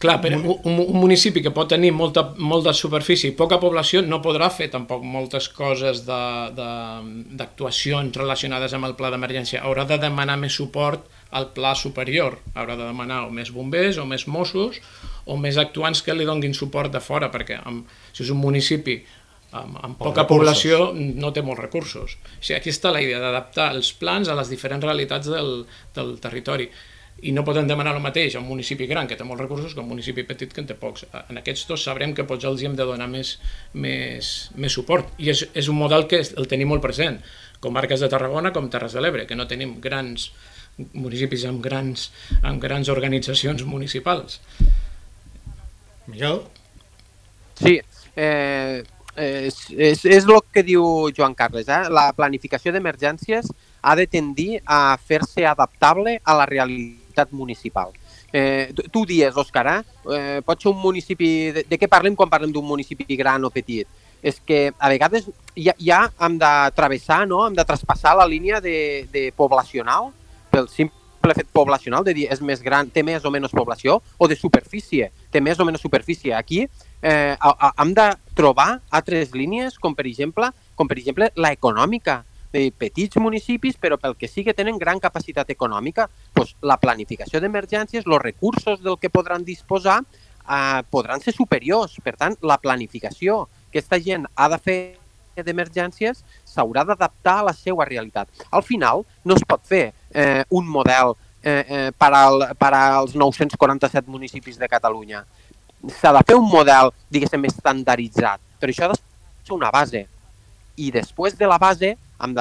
Clar, 0.00 0.14
però 0.24 0.38
un, 0.40 0.78
un 0.80 0.96
municipi 0.96 1.42
que 1.44 1.50
pot 1.52 1.68
tenir 1.68 1.90
molta, 1.92 2.32
molta 2.40 2.72
superfície 2.72 3.28
i 3.28 3.36
poca 3.36 3.60
població 3.60 4.00
no 4.00 4.24
podrà 4.24 4.48
fer 4.48 4.72
tampoc 4.72 5.04
moltes 5.04 5.52
coses 5.52 6.08
d'actuacions 6.08 8.08
relacionades 8.16 8.72
amb 8.72 8.88
el 8.88 8.96
pla 8.96 9.12
d'emergència. 9.12 9.60
Haurà 9.60 9.84
de 9.90 9.98
demanar 10.00 10.40
més 10.40 10.56
suport 10.56 11.04
al 11.36 11.52
pla 11.52 11.76
superior. 11.76 12.40
Haurà 12.54 12.80
de 12.80 12.88
demanar 12.88 13.26
o 13.26 13.30
més 13.30 13.52
bombers 13.52 14.00
o 14.00 14.08
més 14.08 14.24
Mossos 14.24 14.80
o 15.28 15.36
més 15.36 15.60
actuants 15.60 16.00
que 16.00 16.16
li 16.16 16.24
donguin 16.24 16.56
suport 16.56 16.88
de 16.96 17.04
fora, 17.04 17.28
perquè 17.28 17.60
amb, 17.60 17.84
si 18.16 18.24
és 18.24 18.32
un 18.32 18.40
municipi 18.40 19.04
amb, 19.56 19.80
amb 19.82 19.98
poca 19.98 20.26
població 20.28 20.90
no 20.94 21.32
té 21.34 21.42
molts 21.42 21.62
recursos. 21.62 22.16
O 22.16 22.40
sigui, 22.40 22.56
aquí 22.58 22.72
està 22.72 22.92
la 22.94 23.02
idea 23.02 23.20
d'adaptar 23.22 23.70
els 23.74 23.92
plans 23.98 24.30
a 24.30 24.38
les 24.38 24.52
diferents 24.52 24.84
realitats 24.86 25.30
del, 25.30 25.64
del 25.96 26.16
territori 26.22 26.70
i 27.20 27.32
no 27.36 27.44
podem 27.44 27.66
demanar 27.68 27.92
el 27.96 28.02
mateix 28.02 28.34
a 28.34 28.40
un 28.40 28.46
municipi 28.48 28.86
gran 28.88 29.08
que 29.08 29.16
té 29.18 29.24
molts 29.28 29.42
recursos 29.42 29.74
que 29.74 29.82
a 29.82 29.84
un 29.84 29.90
municipi 29.90 30.24
petit 30.28 30.52
que 30.54 30.62
en 30.62 30.68
té 30.70 30.76
pocs. 30.78 31.04
En 31.28 31.40
aquests 31.40 31.66
dos 31.68 31.82
sabrem 31.84 32.14
que 32.16 32.24
potser 32.28 32.48
els 32.50 32.62
hi 32.62 32.70
hem 32.70 32.76
de 32.78 32.86
donar 32.88 33.10
més, 33.12 33.34
més, 33.74 34.30
més 34.56 34.72
suport 34.72 35.10
i 35.20 35.32
és, 35.34 35.44
és 35.52 35.68
un 35.68 35.76
model 35.80 36.06
que 36.08 36.22
el 36.22 36.48
tenim 36.48 36.72
molt 36.72 36.84
present, 36.84 37.20
com 37.60 37.76
Marques 37.76 38.00
de 38.00 38.08
Tarragona 38.08 38.54
com 38.56 38.70
Terres 38.72 38.96
de 38.96 39.04
l'Ebre, 39.04 39.26
que 39.28 39.36
no 39.36 39.48
tenim 39.50 39.76
grans 39.84 40.30
municipis 40.94 41.44
amb 41.44 41.60
grans, 41.64 42.08
amb 42.40 42.62
grans 42.62 42.88
organitzacions 42.88 43.66
municipals. 43.68 44.40
Miguel? 46.08 46.40
Sí, 47.60 47.76
eh, 48.16 48.80
és, 49.16 49.56
és, 49.70 50.04
és 50.04 50.26
el 50.26 50.40
que 50.52 50.62
diu 50.66 50.84
Joan 51.16 51.34
Carles, 51.34 51.68
eh? 51.68 51.82
la 51.90 52.10
planificació 52.16 52.72
d'emergències 52.72 53.48
ha 53.80 53.96
de 53.96 54.06
tendir 54.06 54.60
a 54.66 54.96
fer-se 54.96 55.46
adaptable 55.46 56.18
a 56.24 56.36
la 56.38 56.46
realitat 56.46 57.32
municipal. 57.32 57.92
Eh, 58.32 58.70
tu, 58.76 58.82
tu 58.92 59.04
dies, 59.06 59.34
Òscar, 59.34 59.66
eh? 59.66 59.80
eh? 60.14 60.38
pot 60.46 60.60
ser 60.60 60.70
un 60.70 60.78
municipi... 60.78 61.50
De, 61.56 61.64
de 61.66 61.78
què 61.80 61.88
parlem 61.90 62.14
quan 62.14 62.30
parlem 62.30 62.52
d'un 62.54 62.66
municipi 62.66 63.16
gran 63.18 63.44
o 63.44 63.50
petit? 63.50 63.88
És 64.22 64.38
que 64.44 64.68
a 64.78 64.90
vegades 64.92 65.26
ja, 65.56 65.74
ja 65.80 66.04
hem 66.20 66.36
de 66.38 66.52
travessar, 66.76 67.24
no? 67.26 67.42
hem 67.46 67.56
de 67.56 67.64
traspassar 67.66 68.14
la 68.18 68.28
línia 68.28 68.60
de, 68.60 69.08
de 69.10 69.30
poblacional 69.36 70.12
pel 70.50 70.68
simple 70.68 71.34
fet 71.36 71.48
poblacional, 71.52 72.04
de 72.04 72.14
dir 72.16 72.28
és 72.32 72.40
més 72.44 72.62
gran, 72.62 72.88
té 72.90 73.02
més 73.06 73.24
o 73.24 73.32
menys 73.32 73.52
població, 73.54 73.98
o 74.18 74.28
de 74.28 74.36
superfície, 74.36 75.10
té 75.32 75.40
més 75.40 75.58
o 75.60 75.66
menys 75.66 75.82
superfície. 75.82 76.34
Aquí 76.36 76.66
eh, 77.02 77.36
hem 77.76 77.94
de 77.94 78.08
trobar 78.36 78.80
altres 78.90 79.34
línies, 79.36 79.78
com 79.78 79.94
per 79.94 80.06
exemple, 80.06 80.50
com 80.74 80.88
per 80.88 80.98
exemple 80.98 81.30
la 81.36 81.52
econòmica, 81.52 82.24
de 82.52 82.70
petits 82.74 83.16
municipis, 83.22 83.76
però 83.78 83.96
pel 83.98 84.16
que 84.18 84.28
sí 84.28 84.42
que 84.42 84.54
tenen 84.54 84.78
gran 84.78 84.98
capacitat 84.98 85.50
econòmica, 85.54 86.08
doncs 86.34 86.56
la 86.66 86.80
planificació 86.82 87.40
d'emergències, 87.40 88.06
els 88.06 88.22
recursos 88.22 88.82
del 88.82 88.98
que 88.98 89.10
podran 89.10 89.44
disposar 89.46 90.00
eh, 90.02 90.82
podran 90.90 91.22
ser 91.22 91.34
superiors. 91.36 91.96
Per 92.02 92.16
tant, 92.18 92.36
la 92.42 92.58
planificació 92.58 93.44
que 93.70 93.78
aquesta 93.78 94.00
gent 94.02 94.26
ha 94.34 94.48
de 94.50 94.58
fer 94.58 94.80
d'emergències 95.40 96.24
s'haurà 96.44 96.82
d'adaptar 96.84 97.38
a 97.40 97.48
la 97.50 97.54
seva 97.56 97.86
realitat. 97.86 98.28
Al 98.50 98.66
final, 98.66 99.06
no 99.24 99.36
es 99.38 99.46
pot 99.46 99.62
fer 99.64 99.92
eh, 100.10 100.42
un 100.50 100.66
model 100.68 101.14
eh, 101.42 101.64
eh, 101.68 101.92
per, 101.96 102.10
al, 102.12 102.48
per 102.58 102.72
als 102.74 103.14
947 103.14 104.10
municipis 104.10 104.58
de 104.58 104.68
Catalunya. 104.68 105.24
S'ha 105.88 106.12
de 106.12 106.22
fer 106.28 106.36
un 106.36 106.48
model, 106.50 106.92
diguéssim, 107.08 107.46
estandarditzat, 107.48 108.40
però 108.60 108.72
això 108.72 108.86
ha 108.86 108.92
de 108.92 108.98
ser 109.00 109.54
una 109.56 109.70
base. 109.72 110.04
I 110.76 110.90
després 110.92 111.36
de 111.38 111.48
la 111.48 111.58
base 111.58 111.94
hem 112.20 112.34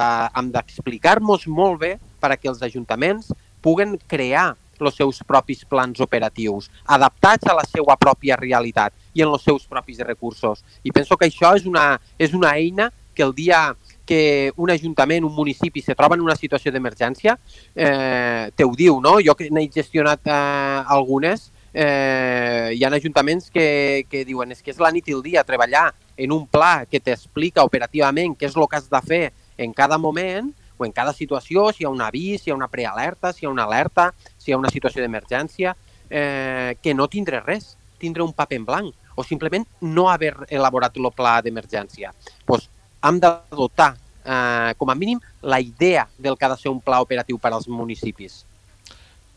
d'explicar-nos 0.51 1.45
de, 1.45 1.53
molt 1.55 1.79
bé 1.79 1.93
perquè 2.19 2.49
els 2.51 2.61
ajuntaments 2.65 3.31
puguen 3.63 3.97
crear 4.07 4.53
els 4.79 4.95
seus 4.95 5.19
propis 5.27 5.65
plans 5.67 5.99
operatius, 5.99 6.69
adaptats 6.87 7.49
a 7.51 7.55
la 7.57 7.65
seva 7.67 7.97
pròpia 7.99 8.37
realitat 8.39 8.93
i 9.13 9.23
en 9.25 9.33
els 9.33 9.43
seus 9.43 9.65
propis 9.67 9.99
recursos. 9.99 10.63
I 10.83 10.93
penso 10.95 11.17
que 11.17 11.27
això 11.27 11.51
és 11.57 11.65
una, 11.67 11.99
és 12.17 12.33
una 12.33 12.53
eina 12.55 12.89
que 13.13 13.25
el 13.25 13.33
dia 13.35 13.73
que 14.09 14.51
un 14.57 14.71
ajuntament, 14.71 15.25
un 15.27 15.35
municipi 15.35 15.83
se 15.85 15.93
troba 15.93 16.15
en 16.15 16.23
una 16.25 16.35
situació 16.35 16.71
d'emergència, 16.73 17.35
eh, 17.75 18.49
te 18.55 18.65
ho 18.65 18.71
diu, 18.73 18.97
no? 19.03 19.19
Jo 19.21 19.35
que 19.37 19.51
n'he 19.53 19.67
gestionat 19.69 20.25
eh, 20.25 20.83
algunes, 20.95 21.51
eh, 21.73 22.71
hi 22.75 22.83
ha 22.83 22.91
ajuntaments 22.93 23.49
que, 23.51 24.05
que 24.09 24.23
diuen 24.25 24.51
és 24.51 24.63
que 24.63 24.71
és 24.71 24.79
la 24.81 24.91
nit 24.91 25.07
i 25.07 25.15
el 25.17 25.23
dia 25.23 25.43
treballar 25.43 25.89
en 26.17 26.31
un 26.35 26.47
pla 26.47 26.85
que 26.89 26.99
t'explica 26.99 27.63
operativament 27.63 28.35
què 28.35 28.49
és 28.49 28.57
el 28.57 28.67
que 28.67 28.79
has 28.79 28.89
de 28.89 29.01
fer 29.05 29.23
en 29.57 29.73
cada 29.73 29.97
moment 29.97 30.51
o 30.79 30.85
en 30.85 30.93
cada 30.95 31.11
situació, 31.13 31.73
si 31.75 31.83
hi 31.83 31.85
ha 31.85 31.91
un 31.91 32.01
avís, 32.01 32.41
si 32.41 32.49
hi 32.49 32.53
ha 32.53 32.55
una 32.55 32.69
prealerta, 32.71 33.33
si 33.33 33.43
hi 33.43 33.47
ha 33.47 33.51
una 33.51 33.65
alerta, 33.67 34.13
si 34.37 34.49
hi 34.49 34.53
ha 34.55 34.57
una 34.57 34.71
situació 34.71 35.03
d'emergència, 35.03 35.75
eh, 36.09 36.77
que 36.81 36.93
no 36.95 37.09
tindre 37.11 37.41
res, 37.43 37.75
tindre 37.99 38.23
un 38.23 38.31
paper 38.33 38.61
en 38.61 38.65
blanc 38.65 39.09
o 39.19 39.25
simplement 39.27 39.65
no 39.81 40.07
haver 40.09 40.33
elaborat 40.47 40.95
el 40.95 41.09
pla 41.11 41.41
d'emergència. 41.43 42.13
Pues, 42.47 42.69
hem 43.03 43.19
de 43.19 43.33
dotar, 43.51 43.91
eh, 44.23 44.73
com 44.77 44.89
a 44.89 44.95
mínim, 44.95 45.19
la 45.41 45.59
idea 45.59 46.07
del 46.17 46.37
que 46.37 46.45
ha 46.45 46.53
de 46.55 46.57
ser 46.57 46.71
un 46.71 46.79
pla 46.79 47.01
operatiu 47.03 47.37
per 47.37 47.51
als 47.51 47.67
municipis. 47.67 48.45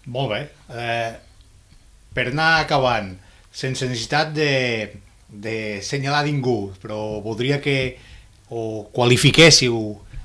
Molt 0.06 0.30
bé. 0.30 0.40
Eh, 0.70 1.18
per 2.14 2.28
anar 2.30 2.62
acabant, 2.62 3.12
sense 3.52 3.88
necessitat 3.88 4.32
de, 4.36 4.52
de 5.28 5.56
senyalar 5.84 6.24
ningú, 6.28 6.72
però 6.82 7.20
voldria 7.24 7.60
que 7.64 7.76
o 8.52 8.88
qualifiquéssiu 8.92 9.76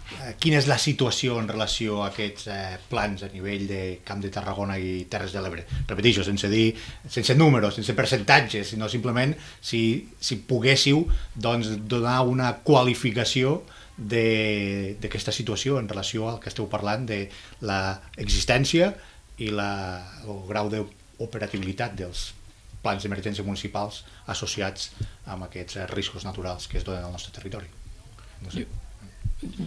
Eh, 0.07 0.35
quina 0.39 0.55
és 0.55 0.67
la 0.69 0.77
situació 0.79 1.35
en 1.41 1.49
relació 1.49 2.01
a 2.01 2.09
aquests 2.09 2.47
eh, 2.47 2.77
plans 2.87 3.25
a 3.25 3.29
nivell 3.31 3.65
de 3.67 3.79
Camp 4.07 4.21
de 4.23 4.31
Tarragona 4.31 4.77
i 4.79 5.05
Terres 5.11 5.33
de 5.35 5.41
l'Ebre? 5.43 5.65
Repeteixo, 5.89 6.23
sense 6.23 6.47
dir, 6.51 6.69
sense 7.11 7.35
números, 7.35 7.75
sense 7.75 7.95
percentatges, 7.95 8.71
sinó 8.71 8.87
simplement 8.91 9.35
si, 9.59 9.81
si 10.19 10.39
poguéssiu 10.47 11.03
doncs, 11.35 11.73
donar 11.91 12.21
una 12.27 12.53
qualificació 12.63 13.61
d'aquesta 13.97 15.33
situació 15.33 15.79
en 15.81 15.89
relació 15.91 16.29
al 16.31 16.39
que 16.39 16.51
esteu 16.53 16.69
parlant 16.71 17.07
de 17.09 17.25
l'existència 17.67 18.93
i 19.43 19.51
la, 19.51 19.71
el 20.23 20.43
grau 20.47 20.71
d'operativitat 21.17 21.95
dels 21.97 22.31
plans 22.83 23.03
d'emergència 23.03 23.45
municipals 23.45 24.03
associats 24.33 24.91
amb 25.25 25.47
aquests 25.47 25.81
riscos 25.93 26.25
naturals 26.27 26.67
que 26.71 26.79
es 26.79 26.85
donen 26.87 27.07
al 27.07 27.15
nostre 27.15 27.33
territori. 27.35 27.69
No 28.43 28.53
sé. 28.53 28.67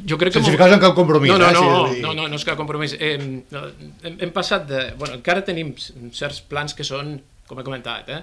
jo 0.06 0.18
crec 0.18 0.32
que... 0.32 0.38
Sense 0.38 0.52
ficar-nos 0.54 0.78
en 0.78 0.84
cap 0.84 0.94
compromís. 0.98 1.32
No, 1.32 1.38
no, 1.38 1.48
eh? 1.48 1.54
no, 1.54 1.86
Sí, 1.94 2.02
no, 2.04 2.14
no, 2.14 2.28
no 2.30 2.38
és 2.38 2.46
cap 2.46 2.58
compromís. 2.58 2.94
Eh, 2.98 3.14
hem, 3.16 4.16
hem 4.16 4.34
passat 4.34 4.68
de... 4.70 4.84
Bueno, 4.98 5.18
encara 5.18 5.44
tenim 5.46 5.74
certs 6.16 6.42
plans 6.50 6.76
que 6.78 6.86
són, 6.86 7.16
com 7.50 7.60
he 7.60 7.66
comentat, 7.66 8.10
eh? 8.14 8.22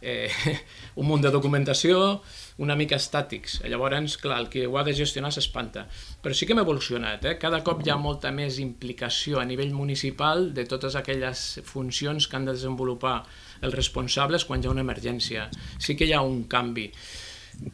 eh, 0.00 0.30
un 1.00 1.08
munt 1.10 1.24
de 1.24 1.32
documentació 1.34 2.20
una 2.58 2.74
mica 2.78 2.98
estàtics. 2.98 3.60
Llavors, 3.70 4.16
clar, 4.18 4.40
el 4.42 4.48
que 4.50 4.66
ho 4.66 4.78
ha 4.78 4.84
de 4.86 4.94
gestionar 4.98 5.30
s'espanta. 5.34 5.86
Però 6.22 6.34
sí 6.34 6.46
que 6.46 6.56
hem 6.56 6.62
evolucionat. 6.64 7.24
Eh? 7.24 7.36
Cada 7.38 7.62
cop 7.66 7.84
hi 7.84 7.92
ha 7.94 7.98
molta 8.00 8.32
més 8.34 8.58
implicació 8.62 9.38
a 9.38 9.46
nivell 9.46 9.72
municipal 9.74 10.50
de 10.54 10.66
totes 10.66 10.98
aquelles 10.98 11.46
funcions 11.64 12.26
que 12.26 12.36
han 12.36 12.48
de 12.48 12.56
desenvolupar 12.58 13.20
els 13.62 13.74
responsables 13.74 14.44
quan 14.44 14.62
hi 14.62 14.68
ha 14.68 14.74
una 14.74 14.84
emergència. 14.86 15.48
Sí 15.78 15.96
que 15.96 16.10
hi 16.10 16.14
ha 16.14 16.22
un 16.26 16.44
canvi. 16.50 16.90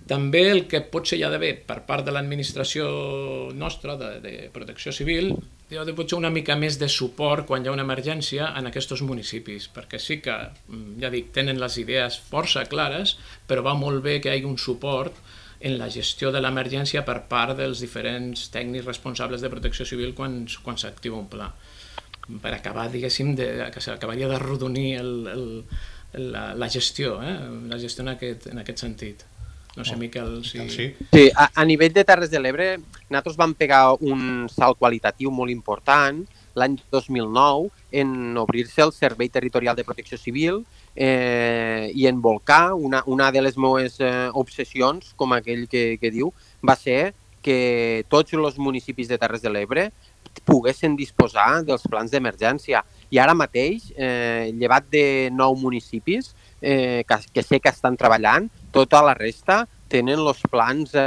També 0.09 0.41
el 0.51 0.65
que 0.69 0.81
potser 0.93 1.19
hi 1.19 1.25
ha 1.27 1.31
d'haver 1.33 1.53
per 1.69 1.83
part 1.89 2.07
de 2.07 2.13
l'administració 2.13 2.87
nostra, 3.57 3.99
de, 4.01 4.11
de 4.25 4.33
protecció 4.53 4.93
civil, 4.97 5.35
hi 5.71 5.79
ha 5.81 5.85
de 5.85 5.95
potser 5.97 6.17
una 6.17 6.33
mica 6.33 6.57
més 6.61 6.79
de 6.81 6.89
suport 6.93 7.47
quan 7.49 7.65
hi 7.65 7.69
ha 7.69 7.75
una 7.75 7.85
emergència 7.85 8.51
en 8.59 8.69
aquests 8.71 9.03
municipis, 9.05 9.69
perquè 9.75 10.01
sí 10.01 10.21
que, 10.25 10.35
mm, 10.69 10.99
ja 11.03 11.11
dic, 11.13 11.33
tenen 11.37 11.61
les 11.61 11.79
idees 11.81 12.19
força 12.31 12.65
clares, 12.69 13.17
però 13.49 13.65
va 13.65 13.75
molt 13.75 14.03
bé 14.05 14.21
que 14.21 14.33
hi 14.33 14.39
hagi 14.39 14.49
un 14.49 14.59
suport 14.59 15.21
en 15.61 15.79
la 15.81 15.89
gestió 15.89 16.31
de 16.33 16.41
l'emergència 16.45 17.05
per 17.05 17.23
part 17.29 17.57
dels 17.57 17.81
diferents 17.81 18.49
tècnics 18.53 18.89
responsables 18.89 19.41
de 19.41 19.51
protecció 19.53 19.87
civil 19.89 20.15
quan, 20.15 20.45
quan 20.63 20.81
s'activa 20.81 21.17
un 21.17 21.29
pla. 21.33 21.51
Per 22.41 22.53
acabar, 22.53 22.91
diguéssim, 22.93 23.35
de, 23.37 23.49
que 23.73 23.85
s'acabaria 23.85 24.29
de 24.29 24.41
rodonir 24.41 24.91
el, 25.01 25.13
el, 25.33 25.47
la, 26.33 26.55
la 26.55 26.69
gestió, 26.69 27.19
eh? 27.23 27.37
la 27.69 27.79
gestió 27.81 28.05
en 28.05 28.13
aquest, 28.17 28.49
en 28.53 28.61
aquest 28.65 28.85
sentit. 28.85 29.25
No 29.77 29.85
sé, 29.85 29.97
Miquel, 29.97 30.45
si... 30.45 30.61
Sí. 30.71 30.95
Sí, 31.13 31.25
a, 31.35 31.51
a 31.55 31.65
nivell 31.67 31.93
de 31.93 32.05
Terres 32.07 32.31
de 32.31 32.39
l'Ebre, 32.39 32.77
nosaltres 33.09 33.37
vam 33.37 33.57
pegar 33.59 33.97
un 34.07 34.47
salt 34.53 34.79
qualitatiu 34.79 35.33
molt 35.35 35.51
important 35.51 36.23
l'any 36.55 36.77
2009 36.95 37.71
en 37.99 38.39
obrir-se 38.39 38.83
el 38.85 38.93
Servei 38.95 39.29
Territorial 39.29 39.75
de 39.75 39.85
Protecció 39.85 40.19
Civil 40.19 40.63
eh, 40.95 41.91
i 41.95 42.07
en 42.07 42.23
volcar 42.23 42.75
una, 42.75 43.03
una 43.07 43.33
de 43.35 43.43
les 43.43 43.59
meves 43.59 43.99
eh, 43.99 44.31
obsessions, 44.33 45.13
com 45.19 45.35
aquell 45.35 45.67
que, 45.67 45.99
que 45.99 46.13
diu, 46.15 46.31
va 46.63 46.79
ser 46.79 47.15
que 47.45 48.05
tots 48.09 48.33
els 48.33 48.59
municipis 48.59 49.11
de 49.11 49.19
Terres 49.21 49.43
de 49.43 49.53
l'Ebre 49.53 49.91
poguessin 50.49 50.97
disposar 50.97 51.63
dels 51.67 51.85
plans 51.91 52.11
d'emergència. 52.11 52.83
I 53.15 53.21
ara 53.23 53.37
mateix, 53.39 53.93
eh, 53.95 54.51
llevat 54.59 54.89
de 54.91 55.31
nou 55.31 55.55
municipis 55.55 56.33
eh, 56.61 57.05
que, 57.07 57.19
que 57.31 57.45
sé 57.47 57.61
que 57.63 57.71
estan 57.71 57.95
treballant, 58.01 58.49
tota 58.75 59.05
la 59.07 59.15
resta 59.15 59.63
tenen 59.93 60.19
els 60.19 60.41
plans 60.51 60.97
eh, 60.99 61.05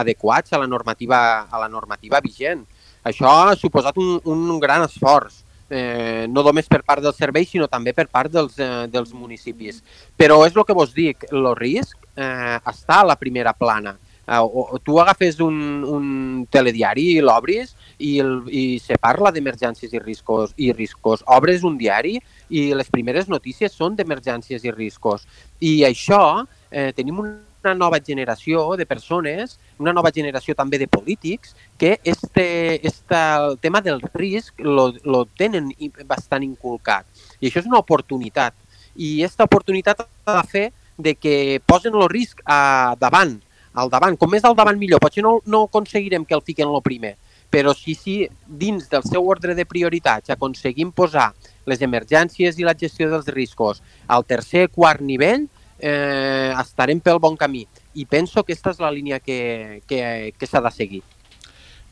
adequats 0.00 0.54
a 0.54 0.62
la 0.62 0.68
normativa 0.70 1.18
a 1.50 1.60
la 1.60 1.68
normativa 1.68 2.22
vigent. 2.24 2.64
Això 3.04 3.28
ha 3.28 3.56
suposat 3.58 3.98
un, 4.00 4.14
un 4.24 4.60
gran 4.62 4.86
esforç, 4.86 5.42
eh, 5.72 6.26
no 6.30 6.44
només 6.46 6.70
per 6.70 6.82
part 6.86 7.02
del 7.04 7.14
servei, 7.16 7.44
sinó 7.48 7.68
també 7.68 7.92
per 7.96 8.06
part 8.08 8.32
dels, 8.32 8.56
eh, 8.62 8.86
dels 8.92 9.12
municipis. 9.12 9.82
Però 10.16 10.40
és 10.46 10.56
el 10.56 10.64
que 10.68 10.76
vos 10.76 10.94
dic, 10.94 11.26
el 11.32 11.50
risc 11.58 11.98
eh, 12.14 12.58
està 12.62 13.02
a 13.02 13.08
la 13.12 13.18
primera 13.18 13.52
plana. 13.52 13.96
Eh, 14.26 14.38
o, 14.38 14.78
tu 14.78 15.00
agafes 15.00 15.40
un, 15.40 15.82
un 15.82 16.46
telediari 16.50 17.08
i 17.16 17.22
l'obris 17.24 17.74
i, 17.98 18.20
el, 18.22 18.44
i 18.46 18.78
se 18.78 18.94
parla 19.02 19.32
d'emergències 19.34 19.92
i 19.92 20.02
riscos, 20.02 20.54
i 20.56 20.70
riscos. 20.72 21.24
Obres 21.26 21.64
un 21.66 21.78
diari 21.78 22.18
i 22.50 22.68
les 22.76 22.90
primeres 22.92 23.28
notícies 23.28 23.74
són 23.74 23.96
d'emergències 23.98 24.62
i 24.62 24.74
riscos. 24.74 25.26
I 25.58 25.82
això 25.88 26.22
eh, 26.70 26.92
tenim 26.94 27.18
una 27.24 27.74
nova 27.74 27.98
generació 27.98 28.76
de 28.78 28.86
persones, 28.86 29.58
una 29.78 29.92
nova 29.92 30.10
generació 30.14 30.54
també 30.54 30.78
de 30.78 30.86
polítics, 30.86 31.56
que 31.78 31.98
este, 32.04 32.78
este, 32.86 33.18
el 33.18 33.58
tema 33.58 33.80
del 33.80 34.00
risc 34.14 34.58
lo, 34.62 34.92
lo 35.02 35.26
tenen 35.26 35.70
bastant 36.06 36.46
inculcat. 36.46 37.06
I 37.40 37.50
això 37.50 37.62
és 37.62 37.70
una 37.70 37.82
oportunitat. 37.82 38.54
I 38.94 39.22
aquesta 39.22 39.46
oportunitat 39.50 40.06
ha 40.06 40.36
de 40.42 40.46
fer 40.46 40.68
de 40.98 41.14
que 41.16 41.60
posen 41.66 41.94
el 41.96 42.10
risc 42.12 42.42
a 42.44 42.94
davant, 43.00 43.40
al 43.74 43.90
davant. 43.92 44.16
Com 44.18 44.30
més 44.32 44.44
al 44.44 44.56
davant 44.58 44.78
millor. 44.78 45.00
Potser 45.02 45.24
no, 45.24 45.38
no 45.46 45.64
aconseguirem 45.68 46.26
que 46.28 46.36
el 46.36 46.44
fiquen 46.44 46.70
el 46.72 46.82
primer, 46.84 47.16
però 47.52 47.74
sí, 47.76 47.94
sí, 47.94 48.16
dins 48.46 48.88
del 48.90 49.04
seu 49.08 49.26
ordre 49.28 49.56
de 49.58 49.66
prioritats 49.68 50.32
aconseguim 50.32 50.92
posar 50.92 51.32
les 51.68 51.82
emergències 51.84 52.58
i 52.58 52.66
la 52.66 52.76
gestió 52.78 53.10
dels 53.10 53.28
riscos 53.32 53.82
al 54.08 54.24
tercer, 54.26 54.68
quart 54.72 55.02
nivell, 55.04 55.48
eh, 55.78 56.52
estarem 56.60 57.00
pel 57.00 57.20
bon 57.20 57.36
camí. 57.36 57.66
I 57.94 58.06
penso 58.06 58.42
que 58.42 58.52
aquesta 58.52 58.72
és 58.72 58.80
la 58.80 58.92
línia 58.92 59.20
que, 59.20 59.82
que, 59.86 60.32
que 60.38 60.48
s'ha 60.48 60.62
de 60.64 60.72
seguir. 60.72 61.02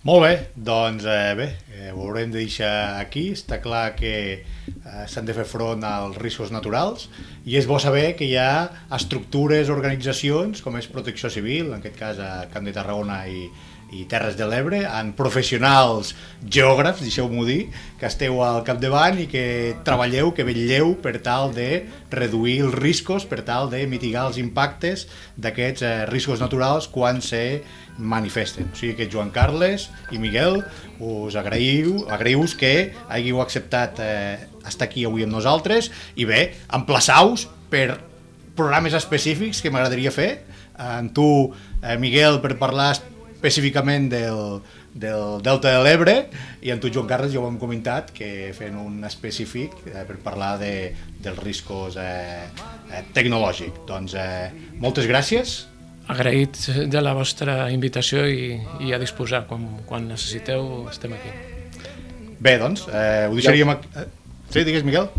Molt 0.00 0.22
bé, 0.24 0.36
doncs 0.56 1.04
eh, 1.04 1.34
bé, 1.36 1.46
eh, 1.76 1.90
ho 1.92 2.06
haurem 2.06 2.30
de 2.32 2.38
deixar 2.40 2.96
aquí. 2.96 3.26
Està 3.36 3.58
clar 3.60 3.90
que 3.98 4.12
eh, 4.32 5.02
s'han 5.12 5.26
de 5.28 5.34
fer 5.36 5.44
front 5.44 5.84
als 5.84 6.16
riscos 6.16 6.48
naturals 6.54 7.10
i 7.44 7.58
és 7.60 7.68
bo 7.68 7.76
saber 7.76 8.14
que 8.16 8.24
hi 8.24 8.38
ha 8.40 8.70
estructures, 8.96 9.68
organitzacions, 9.68 10.64
com 10.64 10.78
és 10.80 10.88
Protecció 10.88 11.28
Civil, 11.28 11.68
en 11.68 11.82
aquest 11.82 12.00
cas 12.00 12.22
a 12.24 12.30
Camp 12.48 12.64
de 12.64 12.72
Tarragona 12.72 13.26
i, 13.28 13.44
i 13.92 14.06
Terres 14.08 14.38
de 14.38 14.46
l'Ebre, 14.48 14.80
en 14.88 15.12
professionals 15.18 16.14
geògrafs, 16.48 17.02
deixeu-m'ho 17.04 17.44
dir, 17.44 17.66
que 18.00 18.08
esteu 18.08 18.40
al 18.46 18.62
capdavant 18.64 19.20
i 19.20 19.28
que 19.28 19.44
treballeu, 19.84 20.32
que 20.32 20.46
vetlleu 20.48 20.94
per 21.04 21.18
tal 21.20 21.52
de 21.52 21.84
reduir 22.08 22.60
els 22.70 22.78
riscos, 22.78 23.28
per 23.28 23.42
tal 23.44 23.68
de 23.68 23.84
mitigar 23.90 24.30
els 24.30 24.40
impactes 24.40 25.08
d'aquests 25.36 25.84
eh, 25.84 25.94
riscos 26.08 26.40
naturals 26.40 26.88
quan 26.88 27.20
se 27.20 27.60
manifesten. 28.00 28.70
O 28.72 28.76
sigui 28.76 28.96
que 28.98 29.08
Joan 29.12 29.30
Carles 29.30 29.88
i 30.10 30.18
Miguel 30.18 30.62
us 30.98 31.36
agraïu, 31.38 32.06
agraïu 32.10 32.42
que 32.58 32.92
hàgiu 33.08 33.40
acceptat 33.44 34.00
eh, 34.02 34.38
estar 34.66 34.88
aquí 34.88 35.04
avui 35.04 35.24
amb 35.24 35.36
nosaltres 35.36 35.90
i 36.16 36.26
bé, 36.28 36.56
emplaçaus 36.72 37.46
per 37.70 38.00
programes 38.56 38.96
específics 38.96 39.62
que 39.62 39.70
m'agradaria 39.70 40.12
fer 40.12 40.30
amb 40.80 41.12
tu, 41.14 41.52
eh, 41.82 41.96
Miguel, 42.00 42.40
per 42.40 42.56
parlar 42.58 42.94
específicament 42.96 44.08
del, 44.12 44.60
del 44.92 45.40
Delta 45.44 45.72
de 45.76 45.82
l'Ebre 45.84 46.14
i 46.64 46.72
amb 46.72 46.82
tu, 46.82 46.90
Joan 46.92 47.08
Carles, 47.08 47.32
ja 47.32 47.40
ho 47.40 47.48
hem 47.48 47.58
comentat 47.60 48.12
que 48.16 48.50
fent 48.56 48.76
un 48.80 49.04
específic 49.08 49.76
eh, 49.86 50.04
per 50.08 50.18
parlar 50.24 50.56
de, 50.60 50.92
dels 51.22 51.40
riscos 51.44 51.96
eh, 52.00 52.44
eh. 52.92 53.04
Doncs 53.88 54.16
eh, 54.16 54.50
moltes 54.80 55.08
gràcies. 55.08 55.69
Agraït 56.10 56.58
de 56.90 57.00
la 57.02 57.14
vostra 57.14 57.68
invitació 57.70 58.24
i, 58.26 58.56
i 58.82 58.94
a 58.94 58.98
disposar. 58.98 59.44
Quan, 59.50 59.66
quan 59.86 60.08
necessiteu, 60.10 60.88
estem 60.90 61.14
aquí. 61.14 61.32
Bé, 62.40 62.56
doncs, 62.58 62.86
eh, 62.88 63.28
ho 63.28 63.36
deixaríem... 63.36 63.74
Aquí. 63.76 63.90
Eh, 63.94 64.06
sí, 64.50 64.64
digues, 64.66 64.86
Miquel. 64.86 65.10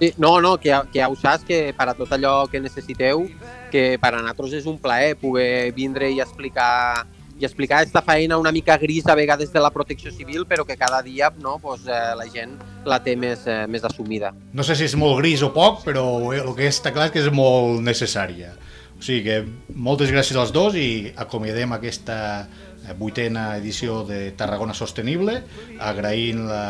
Sí, 0.00 0.12
no, 0.18 0.40
no, 0.40 0.56
que, 0.60 0.72
que 0.92 1.00
ja 1.00 1.08
ho 1.12 1.16
saps, 1.16 1.44
que 1.48 1.60
per 1.76 1.90
a 1.92 1.94
tot 1.96 2.12
allò 2.16 2.34
que 2.50 2.60
necessiteu, 2.60 3.26
que 3.72 3.96
per 4.00 4.14
a 4.14 4.20
nosaltres 4.20 4.60
és 4.62 4.68
un 4.68 4.78
plaer 4.80 5.16
poder 5.20 5.72
vindre 5.76 6.08
i 6.10 6.22
explicar 6.24 7.06
i 7.40 7.46
explicar 7.48 7.78
aquesta 7.80 8.02
feina 8.04 8.36
una 8.36 8.52
mica 8.52 8.76
gris 8.76 9.06
a 9.08 9.14
vegades 9.16 9.52
de 9.52 9.60
la 9.64 9.70
protecció 9.72 10.12
civil, 10.12 10.44
però 10.46 10.66
que 10.68 10.76
cada 10.76 11.00
dia 11.02 11.30
no, 11.40 11.58
pues, 11.58 11.86
eh, 11.88 12.12
la 12.16 12.26
gent 12.28 12.52
la 12.84 13.00
té 13.00 13.14
més, 13.16 13.46
eh, 13.48 13.64
més 13.66 13.84
assumida. 13.84 14.34
No 14.52 14.62
sé 14.62 14.76
si 14.76 14.84
és 14.84 14.94
molt 14.94 15.16
gris 15.22 15.40
o 15.42 15.48
poc, 15.54 15.80
però 15.86 16.04
el 16.36 16.52
que 16.58 16.68
està 16.68 16.92
clar 16.92 17.08
és 17.08 17.14
que 17.14 17.22
és 17.24 17.30
molt 17.32 17.80
necessària. 17.80 18.52
O 19.00 19.02
sigui 19.02 19.22
que 19.24 19.36
moltes 19.72 20.10
gràcies 20.12 20.36
als 20.36 20.50
dos 20.52 20.74
i 20.76 21.08
acomiadem 21.16 21.72
aquesta 21.72 22.16
eh, 22.44 22.92
vuitena 22.98 23.54
edició 23.56 24.02
de 24.04 24.34
Tarragona 24.36 24.74
Sostenible, 24.76 25.38
agraint 25.80 26.42
la, 26.44 26.64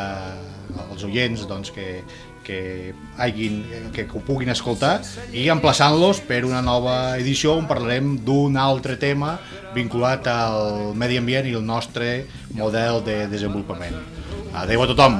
als 0.85 1.03
oients 1.09 1.43
doncs, 1.51 1.73
que, 1.75 2.05
que, 2.47 2.61
hagin, 3.19 3.65
que, 3.91 4.05
ho 4.07 4.23
puguin 4.23 4.53
escoltar 4.55 5.01
i 5.35 5.49
emplaçant-los 5.51 6.23
per 6.29 6.45
una 6.47 6.61
nova 6.63 7.17
edició 7.19 7.57
on 7.59 7.67
parlarem 7.67 8.15
d'un 8.23 8.55
altre 8.63 8.95
tema 8.95 9.35
vinculat 9.75 10.31
al 10.31 10.95
medi 10.95 11.19
ambient 11.19 11.51
i 11.51 11.57
el 11.59 11.67
nostre 11.67 12.29
model 12.55 13.03
de 13.11 13.25
desenvolupament. 13.33 13.99
Adéu 14.55 14.87
a 14.87 14.89
tothom! 14.93 15.19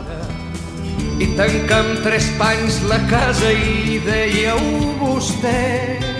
I 1.19 1.27
tancam 1.35 1.91
tres 2.07 2.31
panys 2.39 2.79
la 2.87 3.03
casa 3.11 3.51
i 3.51 3.99
dèieu 4.07 4.63
vostè 5.03 6.20